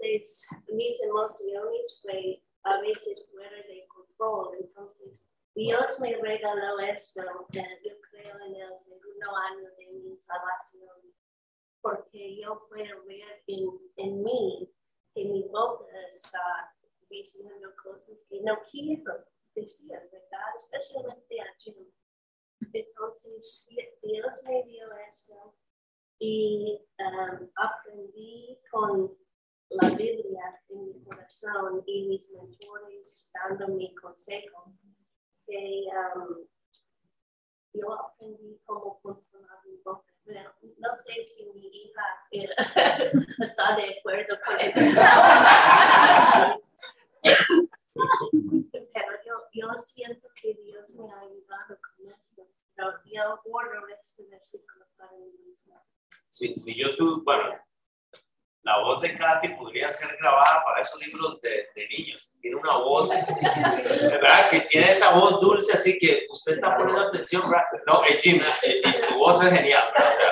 [0.00, 4.56] Entonces, mis emociones fue a veces fuera de control.
[4.60, 11.14] Entonces, Dios me regaló esto, yo creo en el segundo año de mi salvación,
[11.80, 14.72] porque yo puedo ver en, en mí
[15.14, 16.74] que mi boca está
[17.08, 20.54] diciendo cosas que no quiero decir, ¿verdad?
[20.56, 21.90] Especialmente a Jim.
[22.72, 23.68] Entonces,
[24.02, 25.56] Dios me dio esto
[26.20, 29.16] y um, aprendí con
[29.70, 34.72] la Biblia en mi corazón y mis mentores dando mi consejo
[35.46, 36.46] que um,
[37.74, 40.12] yo aprendí cómo controlar mi boca.
[40.78, 42.26] No sé si mi hija
[43.42, 45.00] está de acuerdo con eso.
[48.72, 52.46] Pero yo, yo siento que Dios me ha ayudado con esto.
[52.74, 53.78] Pero yo oro
[56.38, 57.58] si, si yo tú, bueno,
[58.62, 62.34] la voz de Katy podría ser grabada para esos libros de, de niños.
[62.40, 63.10] Tiene una voz,
[64.02, 64.50] ¿verdad?
[64.50, 67.64] Que tiene esa voz dulce, así que usted está poniendo atención, ¿verdad?
[67.86, 69.84] No, es Jim, eh, y su voz es genial,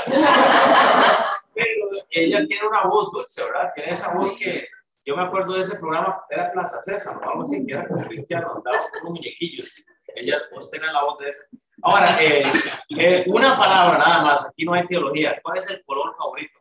[0.06, 1.26] ¿verdad?
[1.54, 3.72] Pero ella tiene una voz dulce, ¿verdad?
[3.74, 4.68] Tiene esa voz que,
[5.04, 7.30] yo me acuerdo de ese programa, era Plaza César, ¿no?
[7.30, 9.72] Algo así, que era con Cristiano, andaba con muñequillos.
[10.14, 11.42] Ella, vos tenés la voz de esa.
[11.82, 12.52] Ahora, eh,
[12.98, 15.38] eh, una palabra nada más, aquí no hay teología.
[15.42, 16.58] ¿Cuál es el color favorito?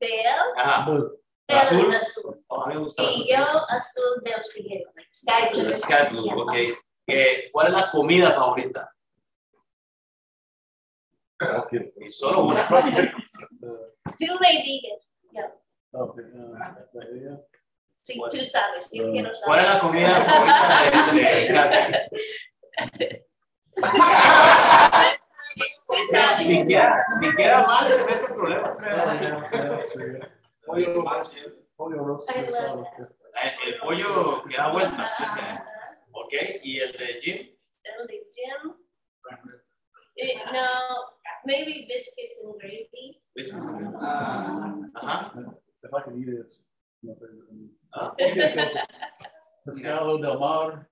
[0.00, 0.90] Veo, Ajá.
[0.90, 1.94] veo ¿Azul?
[1.94, 2.44] azul.
[2.48, 3.22] Oh, a mí me gusta el azul.
[3.22, 5.74] Y yo azul del cielo, like sky blue.
[5.74, 6.54] Sky blue, ok.
[7.06, 8.90] Eh, ¿Cuál es la comida favorita?
[11.40, 11.92] Okay.
[12.00, 12.68] Y solo una.
[12.68, 15.10] Tú me digas.
[15.32, 15.54] Yeah.
[15.92, 17.38] Okay, uh, yeah.
[18.02, 19.80] Sí, tú sabes, yo quiero ¿Cuál es la saber.
[19.80, 21.48] comida favorita de, de
[22.76, 23.24] Katy?
[25.58, 26.46] Tú sabes.
[26.46, 28.74] Siquiera, siquiera mal se ve ese problema.
[30.66, 31.04] Pollo,
[31.76, 32.20] pollo.
[32.34, 35.40] El, el pollo que da vueltas, sí, sí.
[36.12, 37.56] Ok, ¿y el de Jim?
[37.84, 38.74] El de Jim.
[40.16, 40.66] Eh, no,
[41.44, 43.22] maybe biscuits and gravy.
[43.34, 43.54] ¿Ves?
[44.94, 45.32] Ajá.
[45.82, 46.58] If I can eat it, it's
[47.02, 47.70] my favorite.
[47.94, 48.14] Ah,
[49.64, 50.88] Pescado del mar,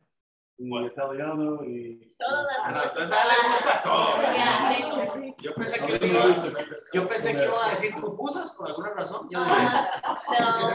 [0.59, 0.87] y Bueno.
[0.87, 2.15] italiano, y.
[2.19, 2.97] Todas las Ajá, cosas.
[2.97, 5.37] entonces a él le gusta todo.
[5.39, 6.21] Yo pensé que iba,
[6.93, 9.29] yo pensé que iba a decir pupusas por alguna razón.
[9.31, 9.91] Yo Ah,
[10.41, 10.71] no.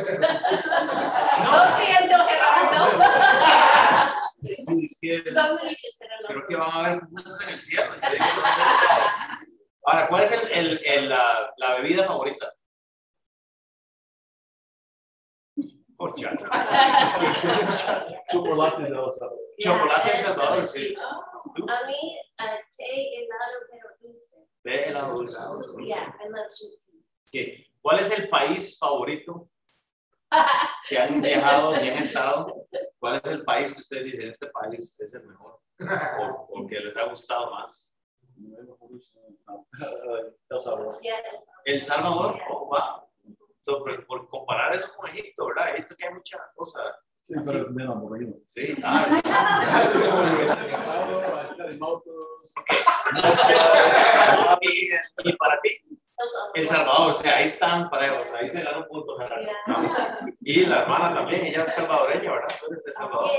[1.56, 3.04] Lo siento, Gerardo.
[4.44, 7.92] sí, es que Somebody just better creo que van a haber pupusas en el cielo.
[9.86, 12.54] Ahora, ¿cuál es el, el, el, la, la bebida favorita?
[16.02, 16.50] Horchata.
[18.32, 19.56] Chocolate de los sabores.
[19.60, 20.96] Chocolate Salvador, eso sí.
[20.98, 24.38] Oh, A mí, uh, té helado pero dulce.
[24.64, 25.40] De helado dulce.
[25.86, 26.80] Yeah, I love sweet
[27.32, 27.66] tea.
[27.82, 29.50] ¿Cuál es el país favorito
[30.88, 32.68] que han viajado y han estado?
[33.00, 35.60] ¿Cuál es el país que ustedes dicen, este país es el mejor?
[36.20, 37.94] O, o que les ha gustado más.
[38.42, 38.68] El.
[41.02, 41.50] Yes.
[41.66, 43.11] El Salvador, oh, wow.
[43.62, 45.76] So, por, por comparar eso con Egipto, ¿verdad?
[45.76, 46.80] Egipto que hay mucha cosa.
[47.22, 48.34] Sí, pero es bien aburrido.
[48.46, 49.22] Sí, ah,
[54.62, 54.90] y,
[55.30, 55.78] y para ti,
[56.56, 59.16] El Salvador, o sea, ahí están parejos, ahí se dan un punto.
[60.40, 62.48] Y la hermana también, ella es salvadoreña, ¿verdad?
[62.84, 63.30] De Salvador.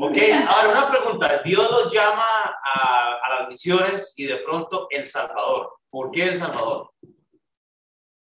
[0.00, 0.16] Ok,
[0.48, 1.42] ahora una pregunta.
[1.44, 2.26] Dios los llama
[2.64, 5.74] a, a las misiones y de pronto El Salvador.
[5.88, 6.90] ¿Por qué El Salvador?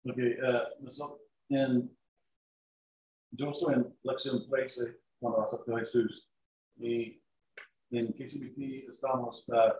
[0.03, 0.37] Eh,
[0.79, 1.21] nosotros,
[1.55, 1.97] en,
[3.31, 6.29] yo estoy en lección 13 cuando acepté a Jesús
[6.77, 7.21] y
[7.91, 9.73] en KCBT estamos eh,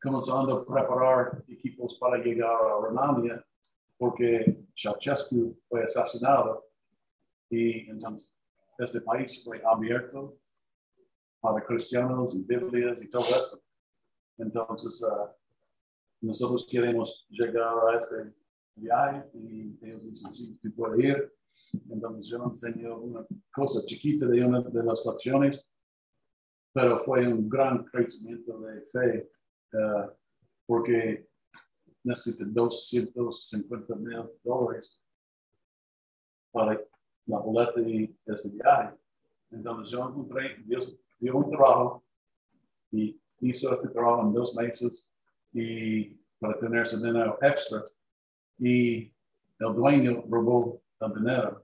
[0.00, 3.44] comenzando a preparar equipos para llegar a Rumania
[3.98, 6.66] porque Ceausescu fue asesinado
[7.50, 8.36] y entonces
[8.78, 10.38] este país fue abierto
[11.40, 13.62] para cristianos y Biblias y todo esto.
[14.38, 15.32] Entonces, eh,
[16.20, 18.34] nosotros queremos llegar a este
[18.76, 21.32] viaje y ellos dicen, sí, tú puedes ir.
[21.90, 25.68] Entonces yo enseño una cosa chiquita de una de las acciones,
[26.72, 29.30] pero fue un gran crecimiento de fe
[29.72, 30.10] eh,
[30.66, 31.28] porque
[32.04, 35.00] necesita 250 mil dólares
[36.52, 36.80] para
[37.26, 38.96] la boleta y este viaje.
[39.50, 42.04] Entonces yo encontré, Dios dio un trabajo
[42.92, 45.06] y hizo este trabajo en dos meses
[45.52, 47.84] y para tener ese dinero extra
[48.58, 49.12] y
[49.58, 51.62] el dueño robó el dinero.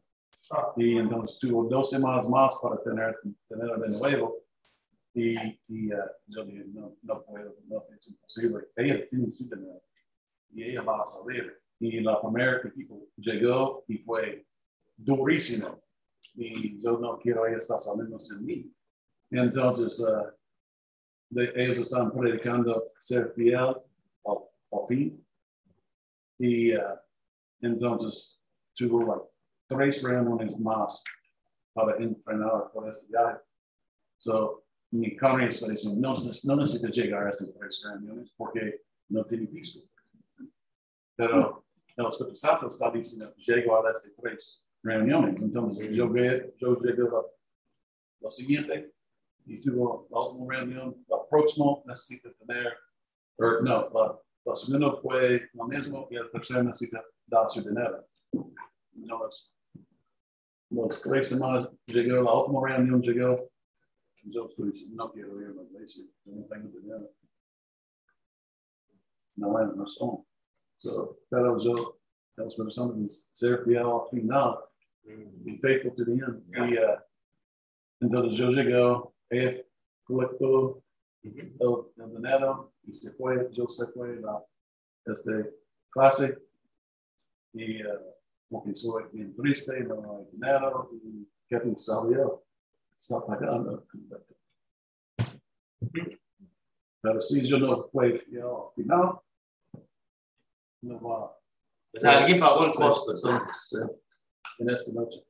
[0.77, 3.17] Y entonces tuvo dos semanas más para tener
[3.49, 4.39] dinero de nuevo.
[5.15, 5.37] Y,
[5.69, 8.67] y eh, yo dije, no, no puedo, no, es imposible.
[8.77, 9.83] Ella tiene su dinero
[10.51, 11.59] y ella va a salir.
[11.79, 14.47] Y la primera equipo llegó y fue
[14.97, 15.83] durísimo.
[16.35, 18.73] Y yo no quiero ella estar saliendo sin mí.
[19.31, 20.33] Entonces, eh,
[21.31, 23.77] de- ellos están predicando ser fiel al,
[24.25, 25.22] al fin.
[26.43, 26.83] Y eh,
[27.61, 28.43] entonces
[28.75, 29.31] tuvo like,
[29.69, 31.01] tres reuniones más
[31.73, 33.41] para entrenar por este viaje.
[34.19, 39.47] So, mi está diciendo, no, no necesita llegar a estas tres reuniones porque no tiene
[39.47, 39.89] disco.
[41.15, 41.65] Pero
[41.97, 45.41] el Espíritu Santo está diciendo, llego a estas tres reuniones.
[45.41, 47.23] Entonces, yo, ve, yo llegué a
[48.21, 48.93] la, siguiente
[49.47, 51.05] y tuvo la última reunión.
[51.07, 52.77] La próxima necesita tener,
[53.37, 54.21] or, no, la,
[55.01, 56.31] fue lo mismo y el
[56.65, 58.05] necesita dar su dinero.
[58.93, 59.57] No, los,
[60.71, 63.49] los tres semanas llegó, la última reunión llegó.
[64.25, 67.11] Yo estoy no quiero ir a la iglesia, yo no tengo dinero.
[69.37, 70.25] No hay razón.
[70.77, 71.99] So, pero yo
[72.37, 74.59] Las personas ser fiel al final,
[75.05, 75.45] Mm.
[75.45, 76.45] be faithful to the end.
[76.55, 76.97] Y, uh,
[78.01, 78.53] entonces yo
[79.31, 79.67] él
[80.05, 80.83] colectó Ujú.
[81.23, 81.57] El,
[81.97, 84.45] el dinero y se fue, yo se fue a la
[85.07, 85.57] este,
[85.91, 86.39] clase
[87.53, 87.91] y uh,
[88.49, 92.45] porque soy bien triste, no hay dinero y Kevin salió,
[92.97, 93.87] está pagando.
[97.01, 99.21] Pero si yo no fui fiel al final,
[100.83, 101.37] no va.
[101.95, 103.91] O sea, alguien pagó el costo, entonces.
[104.59, 105.27] En esta noche.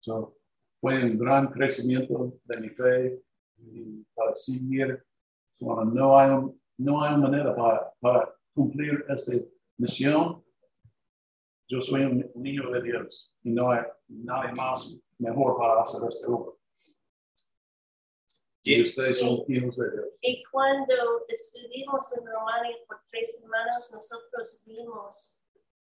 [0.00, 0.36] So,
[0.82, 3.22] fue un gran crecimiento de mi fe
[3.56, 5.00] y para seguir.
[5.60, 6.28] Bueno, no, hay,
[6.78, 9.32] no hay manera para, para cumplir esta
[9.78, 10.44] misión.
[11.68, 16.26] Yo soy un niño de Dios y no hay nadie más mejor para hacer esta
[16.26, 16.52] obra.
[18.64, 20.06] Y ustedes son hijos de Dios.
[20.20, 20.94] Y cuando
[21.28, 25.38] estuvimos en Romania por tres semanas, nosotros vimos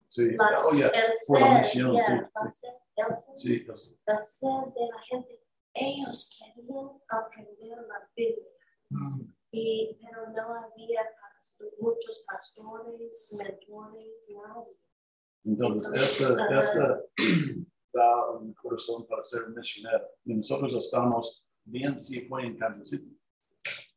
[0.06, 0.92] Sí, oh, yeah,
[1.26, 2.66] por la misión, yeah, sí, la sí.
[2.96, 3.60] Ser, sí,
[4.74, 5.40] de la gente.
[5.74, 8.44] Ellos querían aprender la Biblia,
[9.50, 14.76] y, pero no había pasto- muchos pastores, mentores, nadie.
[15.44, 17.02] Entonces, esta, esta
[17.92, 20.06] da un corazón para ser misionero.
[20.24, 23.18] Y nosotros estamos bien si fue en Kansas City.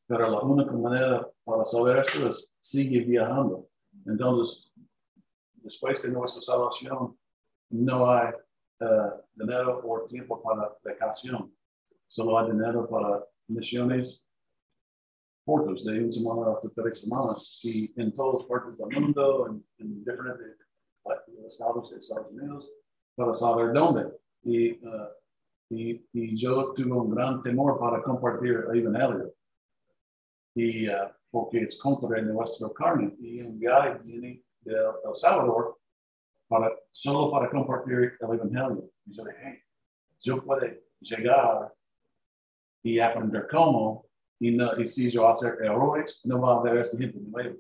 [0.08, 3.70] Pero la única manera para saber esto es sigue viajando.
[4.06, 4.72] Entonces,
[5.56, 7.18] después de nuestra salvación,
[7.70, 8.34] no hay
[8.80, 11.54] eh, dinero o tiempo para vacación.
[12.08, 14.26] Solo hay dinero para misiones
[15.46, 17.60] cortos de una semana hasta tres semanas.
[17.64, 20.58] Y en todas partes del mundo, en, en diferentes
[21.46, 22.70] estados de Estados Unidos,
[23.16, 24.12] para saber dónde.
[24.44, 25.10] Y, eh,
[25.70, 29.34] y, y yo tuve un gran temor para compartir el Evangelio.
[30.56, 33.16] Y eh, porque es contra nuestra carne.
[33.20, 35.78] Y un guy viene de El Salvador
[36.48, 38.90] para, solo para compartir el Evangelio.
[39.06, 39.62] Y yo dije, hey,
[40.20, 40.66] yo puedo
[41.00, 41.74] llegar
[42.84, 44.06] y aprender cómo.
[44.40, 47.56] Y, no, y si yo hacer errores, no va a haber esta gente nueva.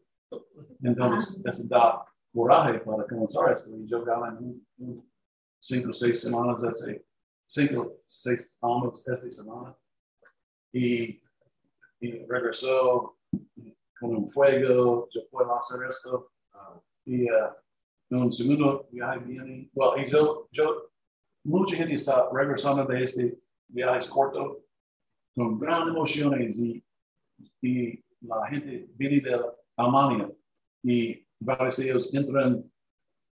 [0.83, 3.69] Entonces, eso da coraje para comenzar esto.
[3.69, 4.55] Y yo gané
[5.59, 7.05] cinco o seis semanas, hace
[7.47, 9.75] cinco seis años esta semana.
[10.71, 11.21] Y,
[11.99, 13.17] y regresó
[13.99, 16.31] con un fuego, yo puedo hacer esto.
[16.53, 17.53] ah, y uh,
[18.09, 20.89] en un segundo viaje viene, well, y yo, yo,
[21.43, 24.63] mucha gente está regresando de este viaje corto
[25.35, 26.83] con gran emociones y,
[27.61, 29.39] y la gente viene de
[29.75, 30.29] Alemania
[30.83, 32.71] y varios de ellos entran en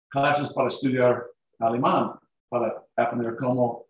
[0.10, 1.25] clases para estudiar
[1.60, 3.86] alemán, para aprender cómo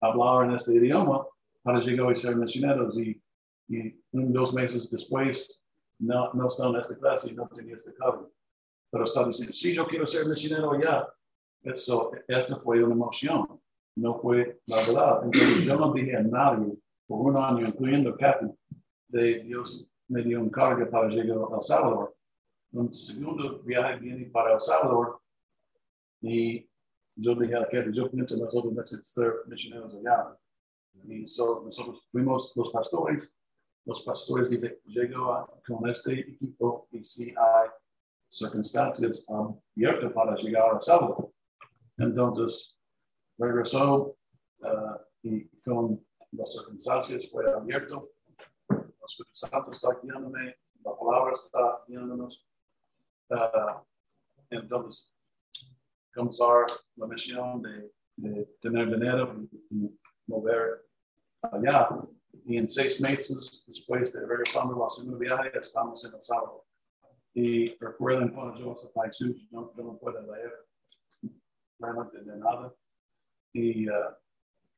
[0.00, 1.26] hablar en este idioma,
[1.62, 3.22] para llegar a ser misioneros y,
[3.68, 5.62] y un, dos meses después
[5.98, 8.32] no, no están en esta clase y no tienen este cambio.
[8.90, 11.08] Pero están diciendo, sí, yo quiero ser misionero ya.
[11.62, 13.60] Eso, esta fue una emoción,
[13.96, 15.24] no fue la verdad.
[15.24, 16.72] Entonces yo no dije a nadie
[17.06, 18.46] por un año, incluyendo Kathy,
[19.08, 22.14] de Dios me dio un cargo para llegar a El Salvador.
[22.72, 25.20] Un segundo viaje viene para El Salvador
[26.20, 26.68] y
[27.16, 30.36] yo dije a Kathy, yo pienso nosotros necesitamos ser misioneros allá.
[31.06, 33.32] Y so, nosotros fuimos los pastores,
[33.84, 37.68] los pastores dicen, llegó a- con este equipo y si hay
[38.28, 41.32] circunstancias abiertas para llegar a Salvador.
[41.96, 42.76] Entonces,
[43.38, 44.16] regresó
[44.62, 48.10] ah, y con las circunstancias fue abierto.
[48.68, 52.44] El Espíritu Santo está guiándome, la palabra está guiándonos.
[53.30, 53.82] Ah,
[54.50, 55.12] entonces,
[56.14, 59.34] comenzar la misión de, de tener dinero
[59.70, 60.86] y, mover
[61.40, 61.88] allá.
[62.44, 66.67] Y en seis meses después de regresando a la segunda viaje, estamos en El Salvador.
[67.34, 70.52] Y recuerden cuando yo en Jesús, yo, yo no puedo leer
[71.78, 72.74] realmente de nada.
[73.52, 74.14] Y uh,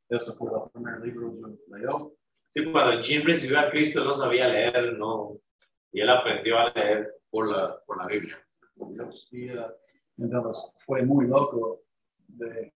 [0.09, 2.13] ese fue el primer libro que yo leyó.
[2.51, 5.39] Sí, cuando Jim recibió a Cristo no sabía leer, no,
[5.93, 8.39] y él aprendió a leer por la, por la Biblia.
[9.31, 9.67] Y uh,
[10.19, 11.83] entonces fue muy loco
[12.29, 12.73] de,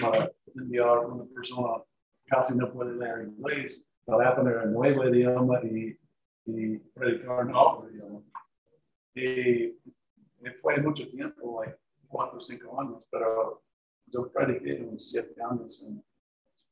[0.00, 1.82] para enviar a una persona
[2.26, 5.98] casi no puede leer inglés para aprender un nuevo idioma y,
[6.46, 8.22] y predicar en otro idioma.
[9.14, 9.78] Y,
[10.60, 11.62] fue mucho tiempo,
[12.08, 13.62] cuatro o cinco años, pero
[14.06, 16.04] yo prediqué unos siete años en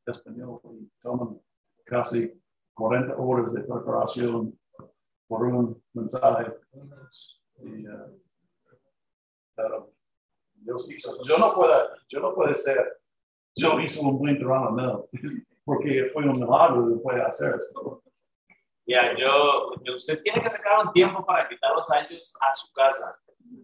[0.07, 1.41] español y toman
[1.85, 2.41] casi
[2.75, 4.59] 40 horas de preparación
[5.29, 6.53] por un mensaje.
[7.59, 8.21] Y, uh,
[9.55, 9.93] pero
[10.55, 11.73] Dios hizo, yo no puedo,
[12.09, 13.01] yo no puedo ser,
[13.55, 15.07] yo hice un buen trabajo, no,
[15.65, 18.03] porque fue un milagro de poder hacer esto.
[18.93, 22.73] Ya, yo, yo- usted tiene que sacar un tiempo para quitar los años a su
[22.73, 23.17] casa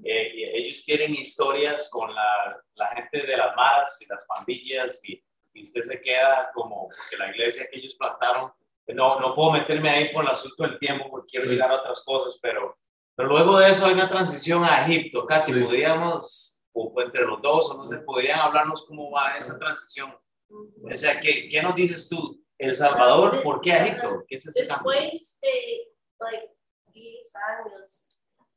[0.05, 5.01] eh, y ellos tienen historias con la, la gente de las maras y las pandillas
[5.05, 5.23] y,
[5.55, 8.53] y usted se queda como que la iglesia que ellos plantaron,
[8.89, 12.03] no, no puedo meterme ahí por el asunto del tiempo porque quiero llegar a otras
[12.05, 12.77] cosas, pero,
[13.17, 15.27] pero luego de eso hay una transición a Egipto.
[15.27, 15.61] Katy, Sí.
[15.61, 20.15] podríamos, o entre los dos, o no sé, podrían hablarnos cómo va esa transición.
[20.51, 22.41] O sea, ¿qué, qué nos dices tú?
[22.59, 24.25] El Salvador, ¿por qué Egipto?
[24.27, 24.61] ¿Qué es ese?
[24.61, 26.57] Después de like
[26.93, 28.09] 10 años,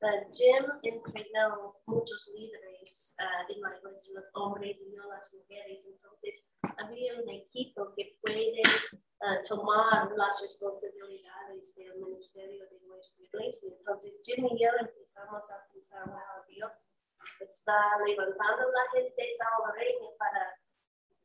[0.02, 5.86] uh, Jim entrenó muchos líderes uh, en la iglesia, los hombres y no las mujeres.
[5.86, 13.76] Entonces, había un equipo que puede uh, tomar las responsabilidades del ministerio de nuestra iglesia.
[13.78, 16.94] Entonces, Jim y yo empezamos a pensar, wow, Dios
[17.42, 20.56] está levantando a la gente salvadoreña para,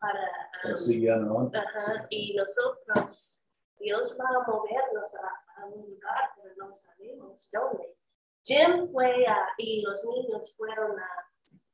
[0.05, 1.51] para um, no.
[1.55, 3.43] Ajá, y nosotros,
[3.79, 7.97] Dios va a movernos a, a un lugar, pero no sabemos dónde.
[8.45, 11.31] Jim fue a, y los niños fueron a,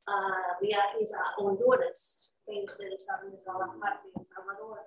[0.07, 4.79] a viajes a Honduras, que ustedes saben, es la parte de Salvador.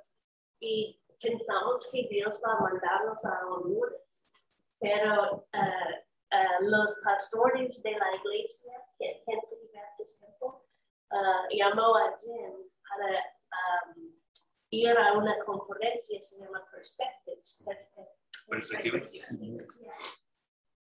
[0.61, 4.33] Y pensamos que Dios va a mandarnos a Honduras,
[4.81, 10.61] pero eh, eh, los pastores de la iglesia, City Baptist Temple,
[11.11, 14.13] eh, llamó a Jim para um,
[14.71, 17.65] ir a una conferencia se llama Perspectives.
[18.49, 19.13] Perspectivas.
[19.13, 19.95] yeah.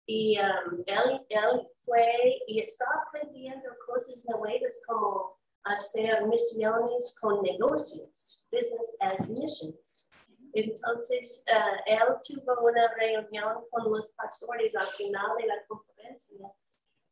[0.08, 8.46] Y um, él, él fue y estaba aprendiendo cosas nuevas como hacer misiones con negocios,
[8.52, 10.10] business as missions.
[10.54, 16.52] Entonces, eh, él tuvo una reunión con los pastores al final de la conferencia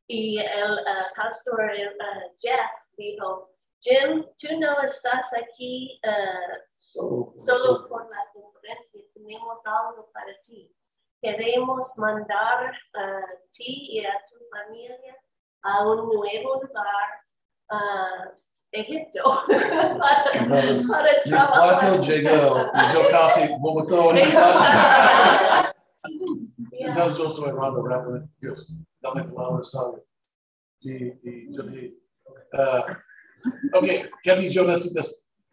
[0.08, 1.95] y el eh, pastor eh,
[2.39, 6.63] Jeff dijo, Jim, tú no estás aquí eh,
[6.93, 10.75] So, solo por la conferencia, tenemos algo para ti.
[11.21, 13.21] Queremos mandar a
[13.51, 15.15] ti y a tu familia
[15.63, 17.23] a un nuevo lugar,
[17.69, 18.32] a
[18.71, 21.80] Egipto, para, para trabajar.
[21.80, 24.17] cuando llegó, yo casi vomitó en.
[26.71, 28.71] Entonces yo estoy hablando rápido, Dios,
[29.01, 30.01] dame palabra sabia.
[30.80, 30.93] Y,
[31.30, 31.97] y yo dije,
[32.53, 32.86] ah,
[33.74, 33.86] ok,
[34.24, 35.02] Kevin, yo necesito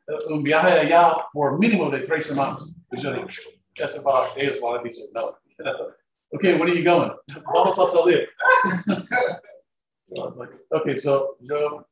[0.08, 2.62] eh, un viaje allá por mínimo de tres semanas.
[2.92, 3.26] Y yo dije,
[3.74, 4.28] ¿qué se va?
[4.36, 5.36] Ellos van a decir, no.
[6.32, 7.12] Ok, when are you going?
[7.54, 8.28] Vamos a salir.
[10.08, 11.84] So I was like, okay, so yo,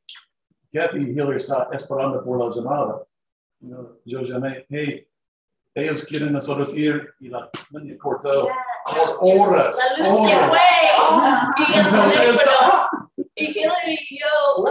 [0.73, 3.03] Kathy Hiller está esperando por la llamada.
[3.59, 5.05] Yo, yo llamé, hey,
[5.73, 8.47] ellos quieren nosotros ir y la niña cortó
[8.85, 9.77] por horas.
[9.77, 10.49] La luz se horas.
[10.49, 10.59] fue
[11.57, 11.77] y
[12.17, 12.35] el
[13.35, 14.65] y Hillary y yo,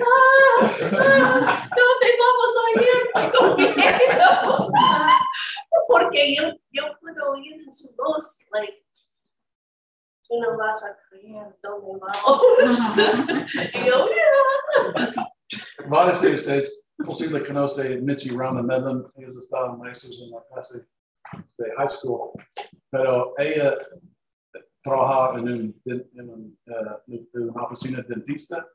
[0.00, 3.30] ah, ah, ¿dónde vamos a ir?
[3.32, 4.70] Tengo miedo.
[5.88, 6.42] Porque yo,
[6.72, 8.84] yo puedo oír en su voz, like,
[10.28, 12.42] tú no vas a creer dónde vamos.
[13.74, 15.24] y yo, "Yeah".
[15.88, 20.86] Varios de ustedes posible conoce Mitzi Rama Medlin, ellos estaban maestros en la clase
[21.58, 22.32] de high school,
[22.90, 23.76] pero ella
[24.82, 28.66] trabajaba en, un, en, un, eh, en una oficina dentista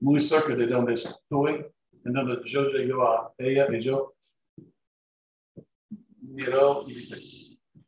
[0.00, 1.66] muy cerca de donde estoy,
[2.04, 4.14] en donde yo llegué a ella y yo
[6.20, 7.16] miró y dice,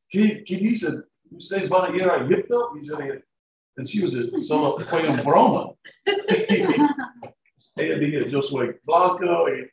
[0.08, 0.94] ¿qué, qué dicen?
[1.30, 2.72] ¿Ustedes van a ir a Egipto?
[2.80, 3.24] Y yo dije,
[3.76, 5.72] a- solo fue un broma.
[7.76, 9.70] ella dije, yo soy blanco y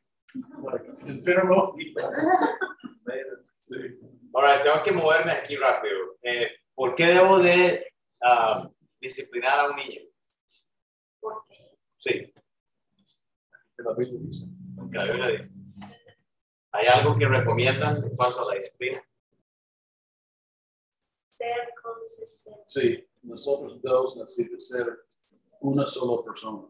[0.63, 1.75] like, enfermo.
[1.79, 1.93] Y,
[3.61, 3.75] sí.
[4.33, 6.17] Ahora, tengo que moverme aquí rápido.
[6.21, 7.88] Eh, ¿Por qué debo de
[8.21, 8.69] ah,
[8.99, 10.01] disciplinar a un niño?
[12.06, 12.32] Sí,
[13.78, 14.45] La Biblia dice.
[14.91, 15.51] la Biblia dice.
[16.72, 19.03] ¿Hay algo que recomiendan en cuanto a la disciplina?
[21.32, 22.64] ser consistente.
[22.68, 24.99] Sí, nosotros dos necesitamos ser
[25.62, 26.68] una sola persona.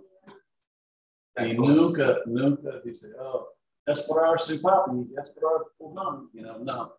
[1.38, 6.98] Y nunca, nunca dice, oh, esperar su papi, esperar fulano, you know, no.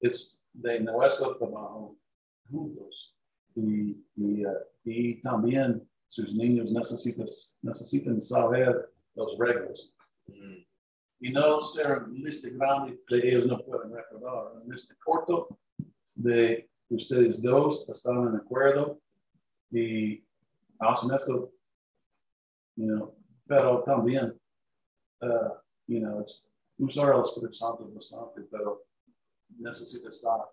[0.00, 1.96] Es de nuestro trabajo
[2.50, 3.16] juntos.
[3.54, 7.26] Y, y, eh, y también sus niños necesitan,
[7.62, 9.94] necesitan saber los reglas.
[10.26, 10.64] Mm,
[11.20, 14.56] y no ser un lista grande de ellos no pueden recordar.
[14.56, 15.58] Un lista corto
[16.14, 19.00] de ustedes dos están en acuerdo
[19.70, 20.24] y
[20.78, 21.52] hacen esto,
[22.76, 23.14] you know,
[23.46, 24.38] pero también,
[25.22, 25.54] uh,
[25.86, 26.24] you know,
[26.78, 28.84] usar el Espíritu Santo bastante, pero
[29.58, 30.48] necesita estar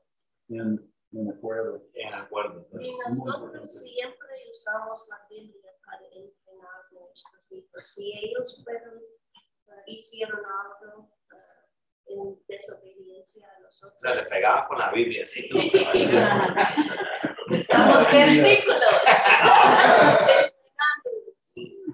[0.50, 1.84] en, en acuerdo.
[1.94, 2.68] En acuerdo.
[2.80, 7.86] Es Y nosotros siempre usamos la Biblia para entrenar a nuestros hijos.
[7.88, 14.30] Si ellos fueron, uh, hicieron algo uh, en desobediencia a O sea, le nosotros.
[14.30, 15.48] pegaban con la Biblia, sí.
[15.50, 15.58] tú.
[17.56, 18.84] Usamos versículos.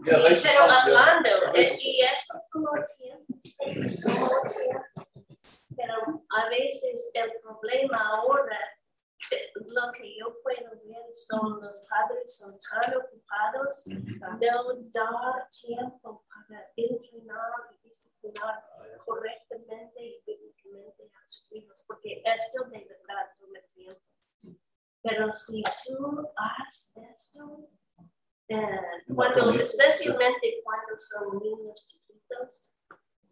[0.05, 3.26] Pero hablando, veces- y eso tomó tiempo,
[4.03, 5.07] tomó tiempo.
[5.78, 5.95] Pero
[6.30, 8.82] a veces el problema ahora, eh,
[9.32, 14.39] lo que yo puedo ver son los padres son tan ocupados, no
[14.93, 18.63] dar tiempo para entrenar y disciplinar
[19.05, 24.01] correctamente y bíblicamente a sus hijos, porque esto de verdad toma tiempo.
[25.01, 27.69] Pero si tú haces esto,
[28.47, 32.78] eh, cuando, especialmente cuando son niños chiquitos,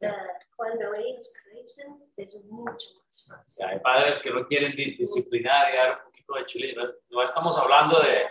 [0.02, 0.14] eh,
[0.56, 3.66] cuando ellos crecen, es mucho más fácil.
[3.66, 6.74] hay padres que no quieren di- disciplinar y dar un poquito de chile.
[6.76, 8.26] No, no estamos hablando de,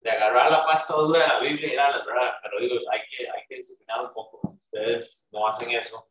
[0.00, 2.32] de agarrar la pasta dura de la Biblia y darla, ¿verdad?
[2.42, 4.40] Pero digo, hay que, hay que disciplinar un poco.
[4.64, 6.06] Ustedes no hacen eso.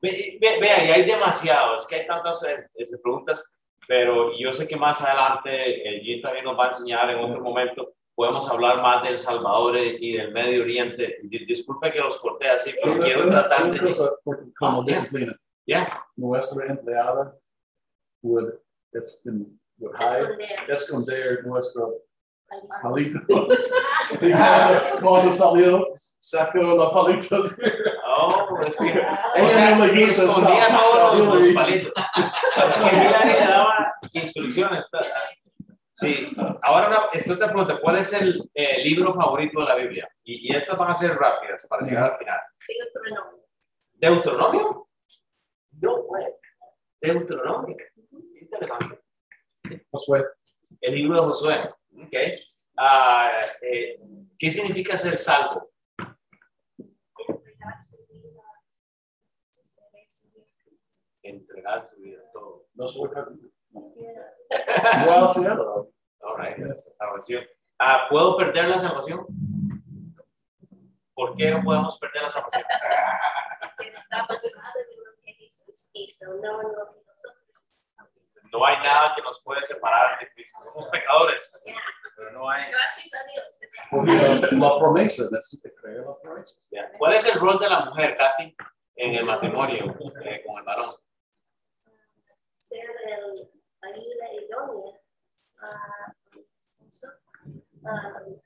[0.00, 3.56] Ve- ve- Vea, y hay demasiado, es que hay tantas eh, este, preguntas,
[3.88, 7.40] pero yo sé que más adelante el Jim también nos va a enseñar en otro
[7.42, 7.94] momento.
[8.16, 11.18] Podemos hablar más del Salvador y del Medio Oriente.
[11.24, 13.94] Di- Disculpe que los corté así, pero quiero tratar de.
[14.22, 14.92] porque como Ah, ya.
[14.94, 15.36] disciplina,
[15.66, 17.34] Ya, nuestra empleada
[18.22, 18.52] would,
[18.92, 20.38] escon- would hide,
[20.68, 21.94] Esconder esconder nuestro
[22.82, 23.18] palito.
[24.20, 24.30] Y
[25.02, 25.88] cuando- salió,
[26.18, 27.36] sacó la palita.
[28.06, 28.84] oh, es que.
[29.42, 31.92] O sea, escondía todos los, palitos.
[32.68, 34.86] Es que Hillary le daba instrucciones.
[35.96, 40.08] Sí, ahora una, esta otra pregunta, ¿cuál es el eh, libro favorito de la Biblia?
[40.24, 42.40] Y, y estas van a ser rápidas para llegar al final.
[43.14, 43.44] No.
[43.92, 44.88] ¿Deuteronomio?
[45.80, 46.26] No, güey.
[47.00, 47.76] Deuteronomio.
[48.40, 49.00] Interesante.
[49.92, 50.24] Josué,
[50.80, 51.70] El libro de Josué.
[51.92, 52.14] Ok.
[52.76, 54.00] Ah, eh,
[54.36, 55.70] ¿Qué significa ser salvo?
[57.16, 58.42] Entregar su vida,
[59.62, 60.46] ser su vida.
[61.22, 62.66] Entregar su vida todo.
[62.74, 62.88] no
[63.74, 65.88] al cielo.
[66.20, 66.56] All right,
[66.98, 67.44] salvación.
[67.78, 69.26] Ah, ¿Puedo perder la salvación?
[71.14, 72.64] ¿Por qué no podemos perder la salvación?
[73.78, 77.64] que está basado en lo que Jesús hizo, no en lo que nosotros
[78.52, 80.58] No hay nada que nos puede separar de Cristo.
[80.72, 81.64] Somos pecadores,
[82.16, 82.70] pero no hay.
[82.70, 83.60] Gracias a Dios.
[83.90, 86.54] Porque la, promesa, necesita creer la promesa.
[86.70, 86.90] Ya.
[86.98, 88.56] ¿Cuál es el rol de la mujer, Katy,
[88.96, 90.94] en el matrimonio eh, con el varón?
[92.54, 93.53] Ser el
[93.90, 95.00] idónea.
[97.84, 98.40] Um,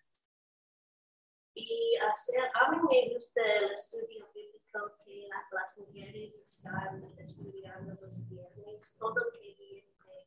[1.54, 7.94] y hacer, a mí me gusta el estudio bíblico que la- las mujeres están estudiando
[8.00, 10.26] los viernes, todo lo que viene de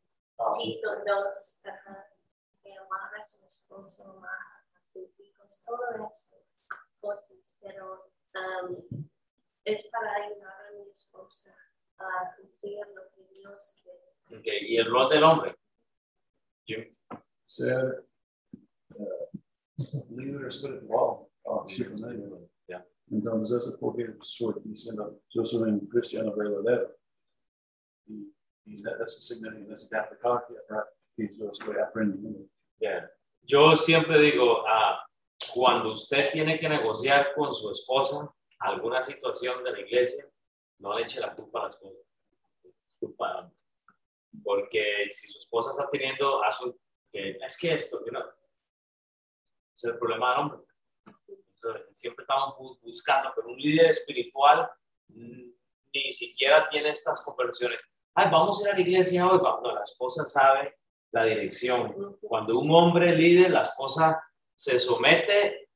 [0.58, 2.08] Tito 2, ajá,
[2.64, 6.38] que amar a su esposo, a sus hijos, todo eso,
[7.00, 9.10] cosas, pero um,
[9.66, 11.56] es para ayudar a mi esposa
[11.98, 14.11] a cumplir lo que Dios quiere.
[14.30, 15.56] Ok, ¿Y el rol del hombre?
[16.66, 16.90] Jim.
[17.46, 18.06] Ser
[18.98, 19.30] eh,
[20.10, 21.28] líder espiritual.
[21.46, 21.86] Ah, sí.
[22.68, 22.86] Ya.
[23.10, 26.96] Entonces, eso es porque estoy diciendo, yo soy un cristiano verdadero.
[28.06, 28.34] Y,
[28.66, 32.48] y eso significa necesitar practicar que yo estoy aprendiendo.
[32.80, 33.12] Ya.
[33.44, 35.04] Yo siempre digo, ah,
[35.54, 40.30] cuando usted tiene que negociar con su esposa alguna situación de la iglesia,
[40.80, 42.00] no le eche la culpa a la esposa.
[42.64, 43.61] Es culpa del hombre.
[44.44, 46.78] Porque si su esposa está teniendo asunto,
[47.12, 48.24] que es que esto, que no,
[49.76, 50.60] es el problema del hombre.
[51.28, 54.70] Entonces, siempre estamos bu- buscando, pero un líder espiritual
[55.94, 57.82] ni siquiera tiene estas conversiones.
[58.16, 59.40] Ay, vamos a ir a la iglesia hoy.
[59.42, 60.76] No, la esposa sabe
[61.12, 62.18] la dirección.
[62.22, 64.22] Cuando un hombre líder, la esposa
[64.56, 65.70] se somete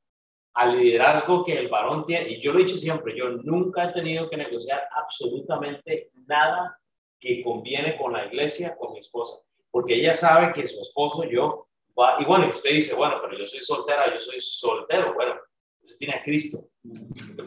[0.53, 2.29] al liderazgo que el varón tiene.
[2.29, 6.79] Y yo lo he dicho siempre, yo nunca he tenido que negociar absolutamente nada
[7.19, 9.39] que conviene con la iglesia, con mi esposa.
[9.71, 11.67] Porque ella sabe que su esposo, yo,
[11.99, 15.13] va, y bueno, usted dice, bueno, pero yo soy soltera, yo soy soltero.
[15.13, 15.35] Bueno,
[15.81, 16.67] usted tiene a Cristo.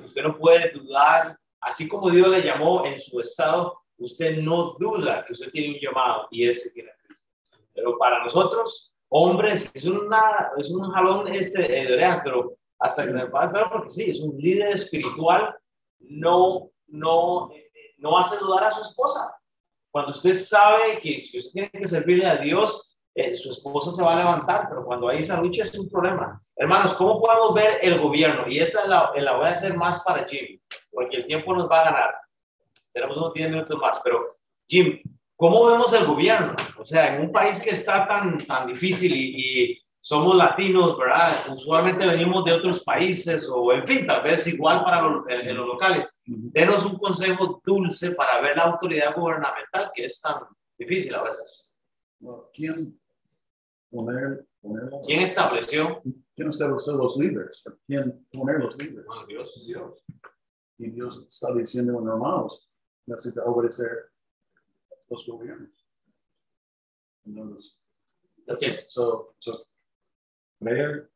[0.04, 5.24] Usted no puede dudar, así como Dios le llamó en su estado, usted no duda
[5.26, 7.26] que usted tiene un llamado y ese tiene a Cristo.
[7.74, 13.04] Pero para nosotros, hombres, es, una, es un jalón este, eh, de orejas, pero hasta
[13.04, 15.54] que pero porque sí, es un líder espiritual,
[16.00, 19.37] no, no, eh, no hace dudar a su esposa.
[19.90, 24.14] Cuando usted sabe que, usted tiene que servirle a Dios, eh, su esposa se va
[24.14, 26.40] a levantar, pero cuando hay esa lucha es un problema.
[26.54, 28.48] Hermanos, ¿cómo podemos ver el gobierno?
[28.48, 30.60] Y esta la, la voy a hacer más para Jim,
[30.90, 32.14] porque el tiempo nos va a ganar.
[32.92, 34.36] Tenemos unos 10 minutos más, pero
[34.68, 35.00] Jim,
[35.36, 36.54] ¿cómo vemos el gobierno?
[36.78, 41.32] O sea, en un país que está tan, tan difícil y, y somos latinos, ¿verdad?
[41.52, 45.56] Usualmente venimos de otros países o, en fin, tal vez igual para los, en, en
[45.56, 46.08] los locales.
[46.24, 50.36] Denos un consejo dulce para ver la autoridad gubernamental que es tan
[50.78, 51.78] difícil a veces.
[52.20, 53.00] Bueno, ¿Quién
[53.90, 55.02] poner, ponerlo?
[55.06, 56.02] ¿Quién estableció
[56.34, 57.62] ¿quién estableció los líderes?
[57.86, 59.04] ¿Quién poner los líderes?
[59.06, 59.66] Bueno, Dios.
[59.66, 60.04] Dios.
[60.78, 62.70] Y Dios está diciendo, hermanos,
[63.06, 63.90] necesita obedecer
[65.10, 65.84] los gobiernos.
[67.24, 67.78] Entonces,
[68.50, 68.78] Okay.
[68.86, 69.62] so, so,
[70.60, 71.10] leer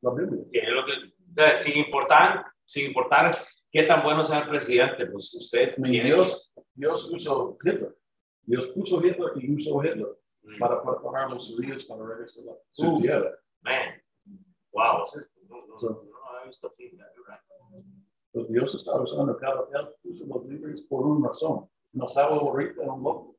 [0.00, 0.44] la Biblia.
[0.52, 3.36] que es lo que, sin importar, sin importar
[3.70, 7.96] qué tan bueno sea el presidente, pues usted tiene Dios, Dios usó Hitler.
[8.42, 10.16] Dios puso Hitler y usó Hitler
[10.48, 13.32] Mm, para preparar los judíos para regresar a su tierra.
[13.62, 14.00] Man,
[14.70, 15.04] wow,
[15.48, 17.40] no, no, So- no lo había visto así, la verdad.
[18.30, 21.68] Pues Dios está usando cada él puso los líderes por una razón.
[21.92, 23.35] No sabe ahorita un loco.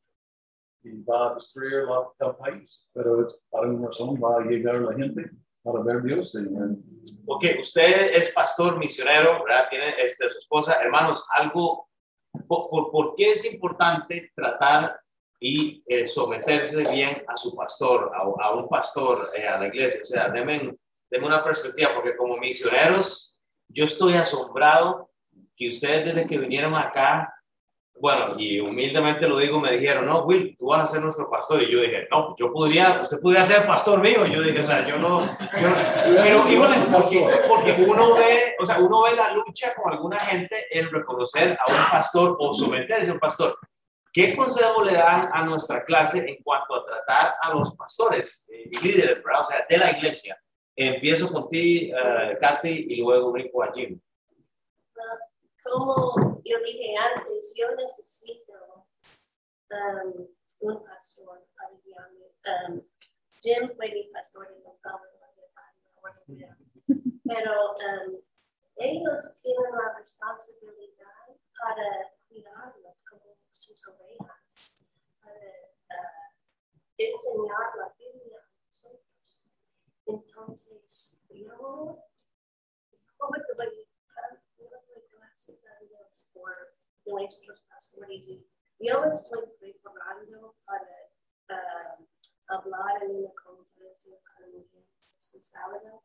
[0.83, 2.87] Y va a destruir la- el país.
[2.93, 5.31] Pero es para una razón, va a llegar la gente
[5.63, 6.33] para ver Dios.
[6.35, 6.47] Eh,
[7.25, 9.67] Ok, usted es pastor misionero, ¿verdad?
[9.69, 11.87] Tiene este, su esposa, hermanos, algo,
[12.47, 14.99] por, por, por qué es importante tratar
[15.39, 20.01] y eh, someterse bien a su pastor, a, a un pastor, eh, a la iglesia?
[20.01, 20.75] O sea, denme,
[21.09, 25.11] denme una perspectiva, porque como misioneros, yo estoy asombrado
[25.55, 27.33] que ustedes desde que vinieron acá,
[27.99, 31.63] bueno, y humildemente lo digo, me dijeron, no, Will, tú vas a ser nuestro pastor.
[31.63, 34.25] Y yo dije, no, yo podría, usted podría ser pastor mío.
[34.25, 35.75] Y yo dije, o sea, yo no, yo no-
[36.21, 40.65] pero híjole, porque, porque uno ve, o sea, uno ve la lucha con alguna gente
[40.71, 43.57] en reconocer a un pastor o someterse a un pastor.
[44.13, 48.69] ¿Qué consejo le dan a nuestra clase en cuanto a tratar a los pastores eh,
[48.71, 49.41] y líderes, ¿verdad?
[49.41, 50.37] o sea, de la iglesia?
[50.75, 51.91] Empiezo con ti,
[52.39, 53.99] Katy, y luego brinco a Jim.
[55.69, 58.87] Como yo dije antes, yo necesito
[59.71, 60.27] um,
[60.59, 62.25] un pastor para guiarme.
[62.45, 62.81] Um,
[63.41, 64.63] Jim fue mi pastor en
[67.23, 68.21] pero um,
[68.77, 74.85] ellos tienen la responsabilidad para cuidarlos como sus ovejas,
[75.19, 76.31] para uh,
[76.97, 79.51] enseñar la Biblia a nosotros.
[80.05, 81.99] Entonces, yo,
[82.91, 83.27] yo
[85.47, 86.51] le doy gracias a Dios por
[87.05, 88.29] nuestros pastores.
[88.29, 90.87] Y yo estoy preparando para
[91.49, 91.97] ah,
[92.47, 96.03] hablar en una conferencia para mujeres este sábado.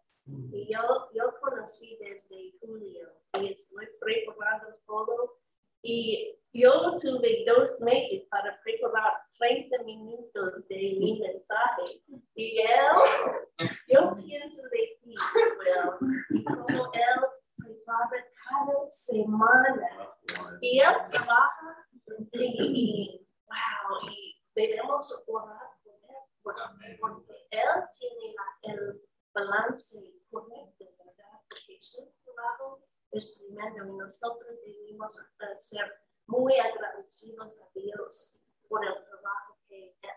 [0.52, 3.08] Y yo, yo conocí desde julio
[3.40, 5.40] y estoy preparando todo.
[5.82, 12.02] Y yo tuve dos meses para preparar 30 minutos de mi mensaje.
[12.36, 15.14] Y él, yo pienso de ti,
[15.58, 17.41] Will, y como él
[17.84, 20.16] prepara cada semana.
[20.60, 21.86] Y él trabaja
[22.32, 27.60] y, y, wow, y debemos orar por él, porque, él
[27.98, 29.02] tiene la- el
[29.34, 31.40] balance correcto, ¿verdad?
[31.48, 35.18] Porque su trabajo es tremendo y nosotros debemos
[35.60, 35.92] ser
[36.26, 38.36] muy agradecidos a Dios
[38.68, 40.12] por el trabajo que él,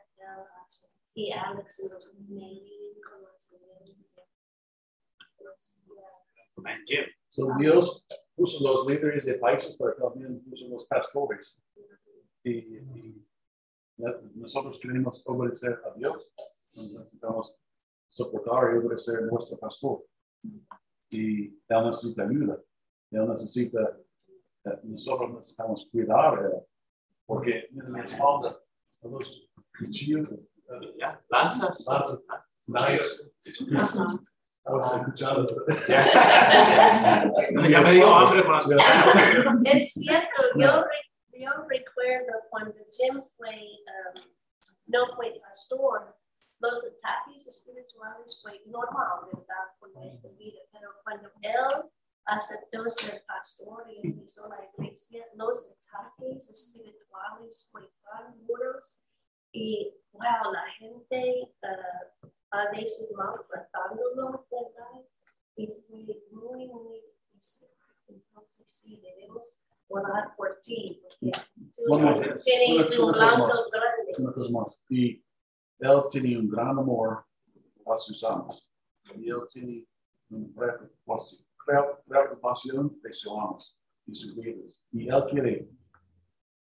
[0.66, 0.88] hace.
[1.14, 2.62] Y Alex nos me
[3.04, 4.06] con las mujeres.
[6.64, 6.76] Yeah.
[6.88, 7.06] Jim.
[7.28, 11.56] So Dios puso los líderes de países, pero también puso los pastores.
[12.44, 12.82] Y,
[14.36, 16.28] nosotros queremos obedecer a Dios.
[16.76, 17.56] Necesitamos
[18.10, 20.04] soportar y obedecer a nuestro pastor.
[21.10, 22.62] Y él necesita ayuda.
[23.12, 23.98] Él necesita,
[24.84, 26.62] nosotros necesitamos cuidar él.
[27.26, 28.60] Porque en la espalda,
[29.02, 29.50] los
[29.80, 30.28] cuchillos.
[31.30, 31.86] ¿Lanzas?
[32.68, 33.16] Lanzas.
[34.66, 35.66] Estaba escuchando.
[37.70, 38.66] ya me dio hambre las
[39.66, 44.22] Es cierto, yo, re- yo recuerdo cuando Jim fue, um,
[44.88, 46.18] no fue pastor,
[46.60, 49.68] los ataques espirituales fue normal, ¿verdad?
[49.80, 51.92] Con nuestra vida, pero cuando él
[52.26, 59.04] aceptó ser pastor y empezó la iglesia, los ataques espirituales fue tan duros
[59.52, 65.06] y, wow, la gente uh, a veces maltratándolo, ¿verdad?
[65.56, 67.68] Y fue muy, muy difícil.
[68.08, 71.32] Entonces, sí, debemos orar por ti, porque
[71.76, 71.84] tú
[72.44, 74.14] tienes un una cosa blanco grande.
[74.20, 74.84] una cosa más.
[74.90, 75.24] Y
[75.80, 77.26] él tiene un gran amor
[77.86, 78.72] a sus amos.
[79.16, 79.88] Y él tiene
[80.30, 81.46] una preocupación,
[82.08, 83.78] preocupación de sus amos
[84.08, 84.76] y sus líderes.
[84.92, 85.70] Y él quiere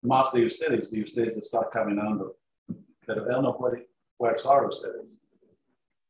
[0.03, 2.37] más de ustedes, de ustedes caminando.
[3.07, 5.24] Pero él no puede forzar a ustedes.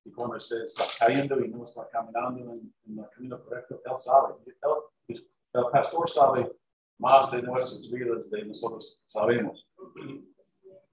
[0.05, 3.97] Y cuando usted está cayendo y no está caminando en, en el camino correcto, él
[3.97, 4.35] sabe.
[4.47, 6.53] Él- el pastor sabe
[6.99, 9.69] más de nuestras vidas de nosotros sabemos.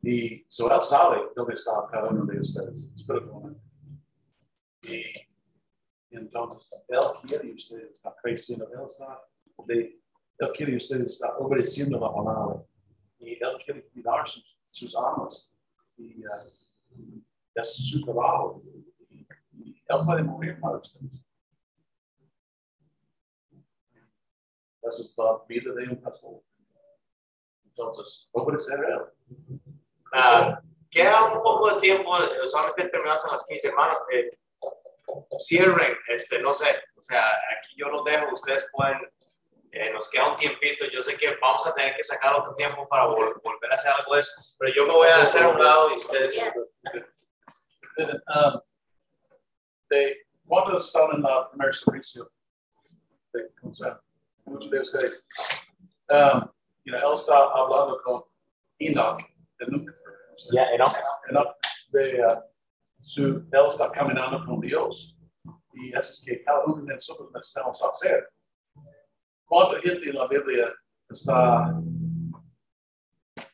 [0.03, 3.59] Y so él sabe dónde está cada uno de ustedes espiritualmente.
[4.84, 5.03] Y
[6.12, 9.24] entonces él quiere que ustedes están creciendo, él, está,
[9.66, 9.99] de-
[10.38, 12.64] él quiere que ustedes están obedeciendo la palabra.
[13.20, 15.51] Y él quiere cuidar sus, sus almas.
[15.97, 17.22] Y uh,
[17.55, 18.62] es su trabajo.
[19.91, 21.03] Então podemos abrir para vocês.
[24.85, 26.41] Assustou a vida de um pastor.
[27.65, 27.91] Então,
[28.31, 29.11] observe ela.
[30.13, 32.09] Ah, queda un poco de tiempo,
[32.47, 33.97] solamente terminamos a las 15 hermanos.
[34.11, 34.37] Eh,
[35.41, 38.97] cierren, este, no sé, o sea, aquí yo lo dejo, ustedes pueden,
[39.73, 42.87] eh, nos queda un tiempito, yo sé que vamos a tener que sacar otro tiempo
[42.87, 45.49] para vol volver a hacer algo de eso, pero yo me voy a hacer a
[45.49, 46.53] un lado y ustedes...
[47.97, 48.61] Uh,
[49.91, 52.31] um, de, ¿Cuántos están en la primer servicio?
[53.33, 54.01] De, ¿cómo se llama?
[54.45, 55.25] Muchos de ustedes.
[56.09, 56.49] Um,
[56.83, 58.23] you know, él está hablando con
[58.79, 59.21] Enoch
[60.51, 60.85] ya, ¿no?
[61.29, 61.55] Enoch
[61.91, 62.41] de uh,
[63.01, 65.15] su, él está caminando con Dios.
[65.73, 68.29] Y eso es que cada uno de nosotros necesitamos hacer.
[69.45, 70.73] ¿Cuánta gente en la Biblia
[71.09, 71.81] está?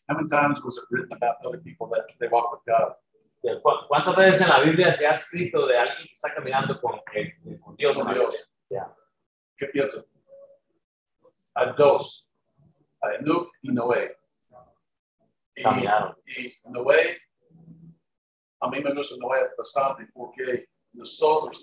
[0.09, 2.95] How many times was it written about other people that they walk with God?
[3.41, 6.99] ¿Cu- ¿Cuántas veces en la Biblia se ha escrito de alguien que está caminando con,
[7.13, 7.97] eh, con Dios?
[7.97, 8.35] Con Dios.
[9.71, 10.03] Piensan?
[11.55, 12.27] Hay dos.
[13.01, 14.17] Hay Enoch y Noé.
[15.55, 16.15] Y, Caminaron.
[16.27, 17.19] y Noé,
[18.59, 21.61] a mí me gusta Noé bastante porque nosotros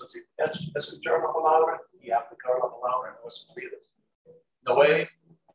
[0.74, 3.80] escuchar la palabra y aplicar la palabra en nuestras vidas.
[4.62, 5.08] Noé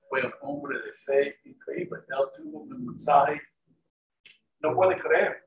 [0.08, 2.00] fue un hombre de fe increíble.
[2.08, 3.42] Él tuvo un mensaje.
[4.62, 5.44] No puede creer.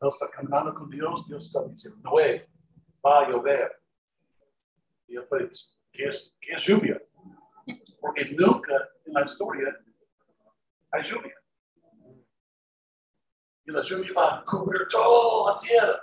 [0.00, 1.26] Él está caminando con Dios.
[1.26, 2.48] Dios está diciendo, Noé,
[3.04, 3.80] va a llover.
[5.08, 5.50] Y él fue,
[5.92, 7.02] ¿qué es, qué es lluvia?
[8.00, 8.74] Porque nunca
[9.04, 9.76] en la historia
[10.92, 11.34] hay lluvia.
[13.64, 16.00] Y la lluvia va a cubrir toda la tierra.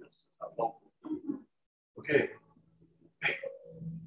[0.00, 0.82] Está loco.
[1.94, 2.08] Ok.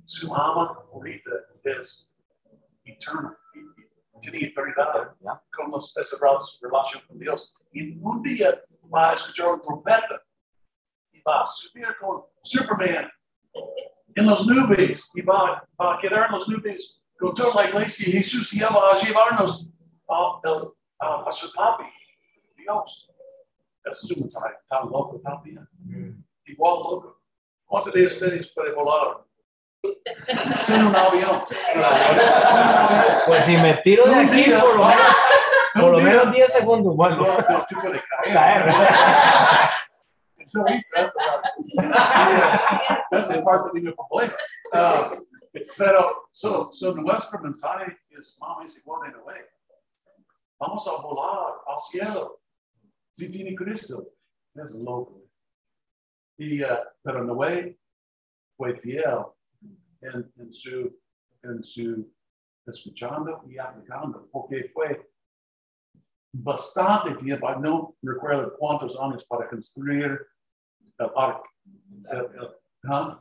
[0.06, 1.30] Su alma ahorita
[1.64, 2.16] es
[2.84, 3.38] eterna.
[3.54, 5.44] y- y Tiene eternidad Ya.
[5.56, 7.20] con los- esa rela- relación con
[8.88, 8.92] Dios.
[8.92, 10.22] Y un día va a escuchar un trompeta
[11.12, 13.12] y va a subir con Superman
[14.16, 18.12] en las nubes y va, va a quedar en las nubes con toda la iglesia
[18.12, 19.68] Jesús y él va a llevarnos
[20.08, 20.70] a, el-
[21.00, 21.84] a- a su papi,
[22.56, 23.12] Dios.
[23.84, 25.68] Eso es un mensaje tan loco también.
[26.46, 27.22] Igual loco.
[27.66, 29.24] ¿Cuántos de ustedes pueden volar?
[30.66, 31.44] Sin un avión.
[33.28, 35.06] Pues si me tiro de aquí, por lo menos,
[35.80, 38.34] por lo menos 10 segundos, No, bueno, no, tú puedes caer.
[38.34, 38.74] caer.
[40.38, 41.12] Eso dice,
[43.12, 44.34] esa es parte de mi problema.
[44.72, 45.12] Ah,
[45.78, 49.50] pero so, so nuestro mensaje es, mami, es igual de Noé.
[50.60, 52.42] Vamos a volar al cielo.
[53.12, 54.08] Si tiene Cristo,
[54.54, 55.24] es loco.
[56.38, 57.80] Y, ah, pero Noé
[58.56, 59.26] fue fiel
[60.02, 60.96] en, en su,
[61.42, 62.14] en su
[62.66, 65.10] escuchando y aplicando, porque fue
[66.44, 70.20] bastante tiempo, no recuerdo cuántos años para construir
[70.98, 71.50] el arca.
[72.12, 72.56] El, el-
[72.90, 73.20] ¿ah?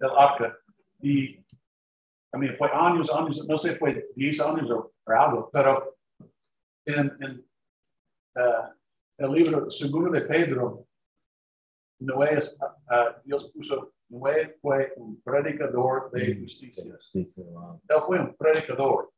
[0.00, 0.58] el arca.
[1.00, 5.96] Y, I mean, fue años, años, no sé, fue 10 años o, algo, pero
[6.84, 7.46] en, en
[8.36, 8.72] ah,
[9.18, 10.86] el libro segundo de Pedro,
[12.00, 16.96] Noé, es, ah, Dios puso, Noé fue un predicador de justicia.
[17.88, 19.12] Él fue un predicador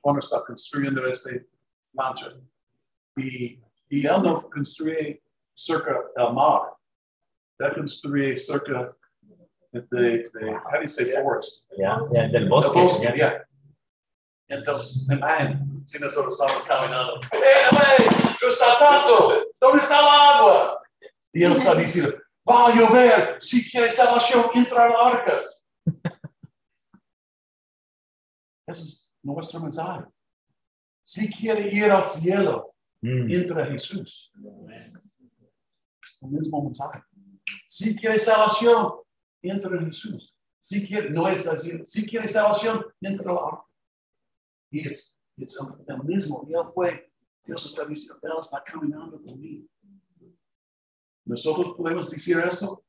[0.00, 1.48] cuando está construyendo este
[1.92, 2.32] lancha.
[3.16, 5.22] Y, y él no construye
[5.54, 6.74] cerca del mar.
[7.58, 8.94] Él construye cerca
[9.72, 11.64] de, de, de how do you say forest?
[11.78, 12.80] Ya, ya, del Del bosque.
[12.80, 13.14] bosque, ya.
[13.14, 13.42] yeah.
[14.48, 18.08] Entonces, imagínate, si nosotros estamos caminando, ¡Eh, güey!
[18.38, 19.44] ¿Tú estás tanto?
[19.60, 20.82] ¿Dónde está el agua?
[21.32, 22.16] Y él está diciendo,
[22.48, 25.40] va a llover, si quieres salvación, entra al arca.
[28.68, 30.04] Ese es nuestro mensaje.
[31.02, 33.30] Si quiere ir al cielo, Mm.
[33.30, 34.32] entra Jesús.
[36.22, 37.02] El mismo mensaje.
[37.66, 38.94] Si quiere salvación,
[39.42, 40.34] entra Jesús.
[40.60, 43.64] Si quiere, no está diciendo, si quiere salvación, entra al arca.
[44.70, 46.44] Y es, es el, el mismo.
[46.48, 47.12] Y él fue,
[47.44, 49.68] Dios está diciendo, él está caminando conmigo.
[51.24, 52.84] Nosotros podemos decir esto.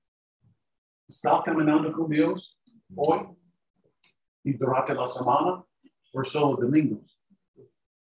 [1.08, 2.60] Está caminando con Dios
[2.95, 3.38] hoy
[4.43, 5.64] y durante la semana,
[6.14, 7.16] o solo domingos.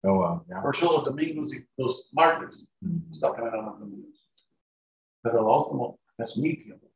[0.02, 0.62] Oh, wow, ya.
[0.62, 3.12] Por solo domingos y los martes Mm.
[3.12, 4.26] está caminando con Dios.
[5.22, 6.90] Pero lo último es mi tiempo.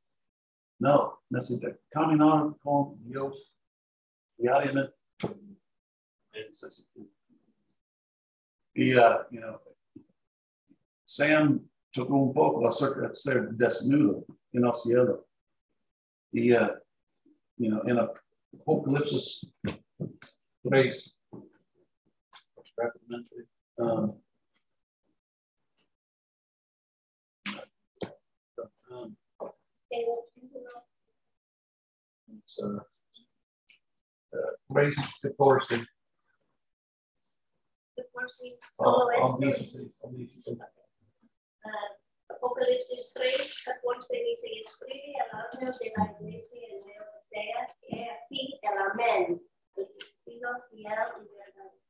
[0.80, 3.52] No, necesita caminar con Dios
[4.38, 4.94] diariamente.
[8.74, 9.60] Y, uh, you know,
[11.04, 15.26] Sam tocó un poco acerca de ser desnudo en el cielo.
[16.32, 16.70] Y, uh,
[17.56, 17.98] you know, en
[18.60, 19.46] Apocalipsis
[20.64, 21.13] 3,
[23.78, 24.20] um,
[28.90, 29.16] um,
[32.28, 32.80] it's, uh,
[34.72, 34.94] 3,
[35.36, 35.86] 14.
[38.12, 39.38] Por si Oh, solo oh, esto.
[39.38, 40.58] 16, oh, 16.
[41.64, 41.96] Ah,
[42.28, 48.10] Apocalipsis 3, 14 dice, y escribe al ángel de la iglesia en Laodicea, que he
[48.10, 51.84] aquí el amén, el testigo fiel y verdadero.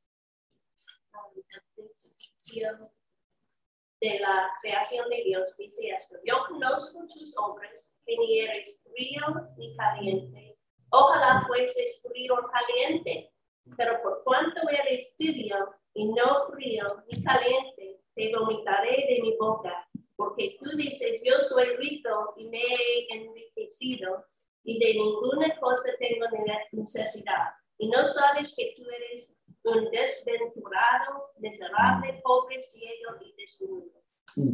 [4.01, 9.23] De la creación de Dios dice esto, yo conozco tus obras, que ni eres frío
[9.57, 10.57] ni caliente.
[10.91, 13.33] Ojalá fueses frío o caliente,
[13.77, 19.89] pero por cuanto eres tibio y no frío ni caliente, te vomitaré de mi boca,
[20.15, 24.25] porque tú dices, yo soy rico y me he enriquecido,
[24.63, 27.53] y de ninguna cosa tengo ne- necesidad.
[27.77, 29.35] Y no sabes que tú eres
[29.65, 34.03] un desventurado, miserable, pobre, ciego y desnudo.
[34.35, 34.53] Mm.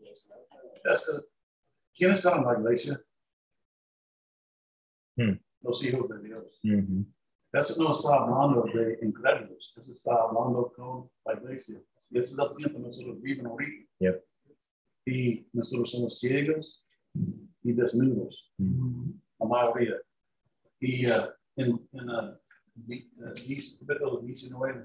[0.00, 0.34] Y eso,
[0.82, 1.26] That's the-
[1.96, 3.00] ¿Quién está en la iglesia?
[5.16, 5.34] Hmm.
[5.60, 6.60] Los hijos de Dios.
[6.64, 7.06] Ujú.
[7.52, 11.80] Eso no está hablando de incrédulos, eso está hablando con la iglesia.
[12.10, 13.90] Y ese es el tiempo que nosotros vivimos ahorita.
[14.00, 14.24] Yep.
[15.06, 16.84] Y nosotros somos ciegos
[17.62, 19.14] y desnudos, Ujú.
[19.38, 19.96] la mayoría.
[20.80, 22.36] Y eh, en, en uh,
[22.74, 24.82] diez- capítulo 19,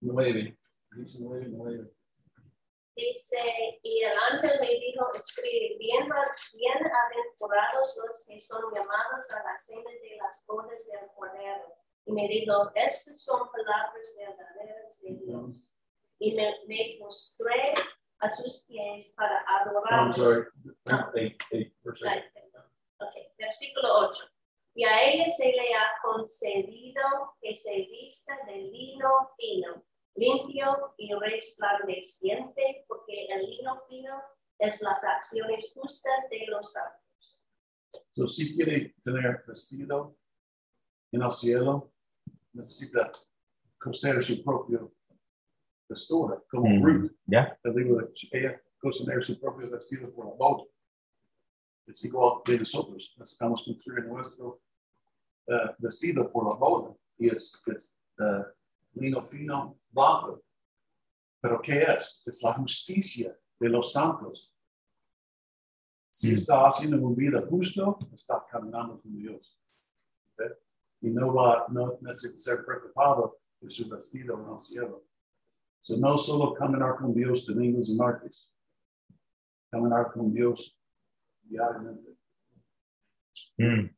[0.00, 0.58] nueve,
[0.92, 1.90] 19, nueve.
[2.96, 3.38] Dice,
[3.82, 6.06] y el ángel me dijo, escribe, bien,
[6.54, 11.74] bienaventurados los que son llamados a la cena de las bodas del Cordero.
[12.06, 15.68] Y me dijo, estas son palabras verdaderas de Dios.
[16.20, 17.74] Y me, me mostré
[18.24, 20.16] a sus pies para I'm adorar.
[20.16, 20.46] sorry,
[20.86, 21.10] No.
[21.16, 22.24] eight, eight, verse eight.
[22.24, 22.70] Ay, perdón.
[23.00, 24.24] Ok, versículo 8.
[24.76, 27.02] Y a ella se le ha concedido
[27.40, 29.84] que se vista de lino fino,
[30.16, 34.22] limpio y resplandeciente, porque el lino fino
[34.58, 37.40] es las acciones justas de los santos.
[38.12, 40.16] So, si quiere tener vestido
[41.12, 41.92] en el cielo,
[42.52, 43.12] necesita
[43.78, 44.93] coser su propio
[45.88, 46.82] vestura, como Mm.
[46.84, 47.12] Ruth.
[47.26, 47.58] Ya.
[47.62, 50.64] El libro de ella coser su propio vestido por la boda.
[51.86, 54.60] Es igual de nosotros, necesitamos construir nuestro
[55.46, 58.44] eh, vestido por la boda y es, es eh,
[58.94, 60.42] lino fino blanco.
[61.40, 62.22] Pero ¿qué es?
[62.26, 64.50] Es la justicia de los santos.
[66.10, 66.34] Si Mm.
[66.36, 69.58] está haciendo una vida justo, está caminando con Dios.
[70.32, 70.42] ¿ok?
[71.02, 75.04] Y no va, no necesita ser preocupado de su vestido en el cielo.
[75.84, 78.50] So, no solo caminar con Dios domingos y martes,
[79.70, 80.74] caminar con Dios
[81.42, 82.16] diariamente.
[83.58, 83.90] Mm.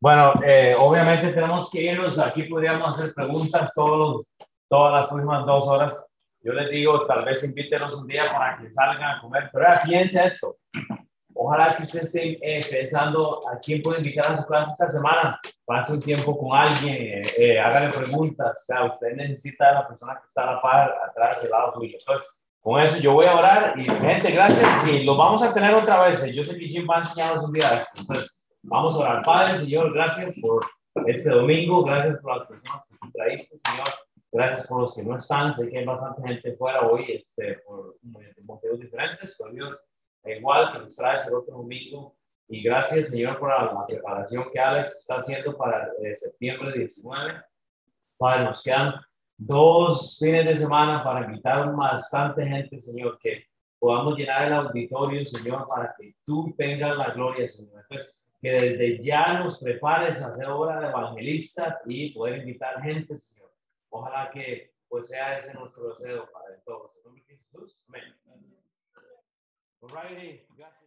[0.00, 0.34] Bueno.
[0.44, 2.20] Eh, obviamente tenemos que irnos.
[2.20, 4.30] Aquí podríamos hacer preguntas todos,
[4.68, 6.06] todas las próximas dos horas.
[6.40, 9.50] Yo les digo, tal vez invítenos un día para que salgan a comer.
[9.52, 10.56] Pero piense esto.
[11.44, 15.40] Ojalá que usted esté eh, pensando a quién puede invitar a su clase esta semana.
[15.64, 18.64] Pase un tiempo con alguien, eh, eh, hágale preguntas.
[18.66, 21.96] Claro, usted necesita a la persona que está a la par, atrás, del lado suyo.
[21.98, 22.28] Entonces,
[22.60, 24.86] con eso yo voy a orar y gente, gracias.
[24.86, 26.24] Y lo vamos a tener otra vez.
[26.32, 27.84] Yo sé que Jim va a enseñarnos un día.
[27.98, 29.22] Entonces, Vamos a orar.
[29.24, 30.64] Padre, Señor, gracias por
[31.06, 31.84] este domingo.
[31.84, 33.88] Gracias por las personas que traíste, Señor.
[34.30, 35.54] Gracias por los que no están.
[35.54, 37.96] Sé que hay bastante gente fuera hoy este, por
[38.44, 39.84] motivos diferentes, pero Dios,
[40.24, 42.14] igual que nos traes el otro domingo.
[42.48, 47.40] Y gracias, Señor, por la, preparación que Alex está haciendo para eh, septiembre 19.
[48.18, 48.94] Padre, nos quedan
[49.36, 53.46] dos fines de semana para invitar bastante gente, Señor, que
[53.78, 57.80] podamos llenar el auditorio, Señor, para que tú tengas la gloria, Señor.
[57.80, 63.16] Entonces, que desde ya nos prepares a hacer obra de evangelista y poder invitar gente,
[63.16, 63.50] Señor.
[63.88, 66.94] Ojalá que pues sea ese nuestro deseo para todos.
[66.96, 67.78] En nombre de Jesús.
[67.88, 68.21] Amén.
[69.82, 70.78] Alrighty, gracias.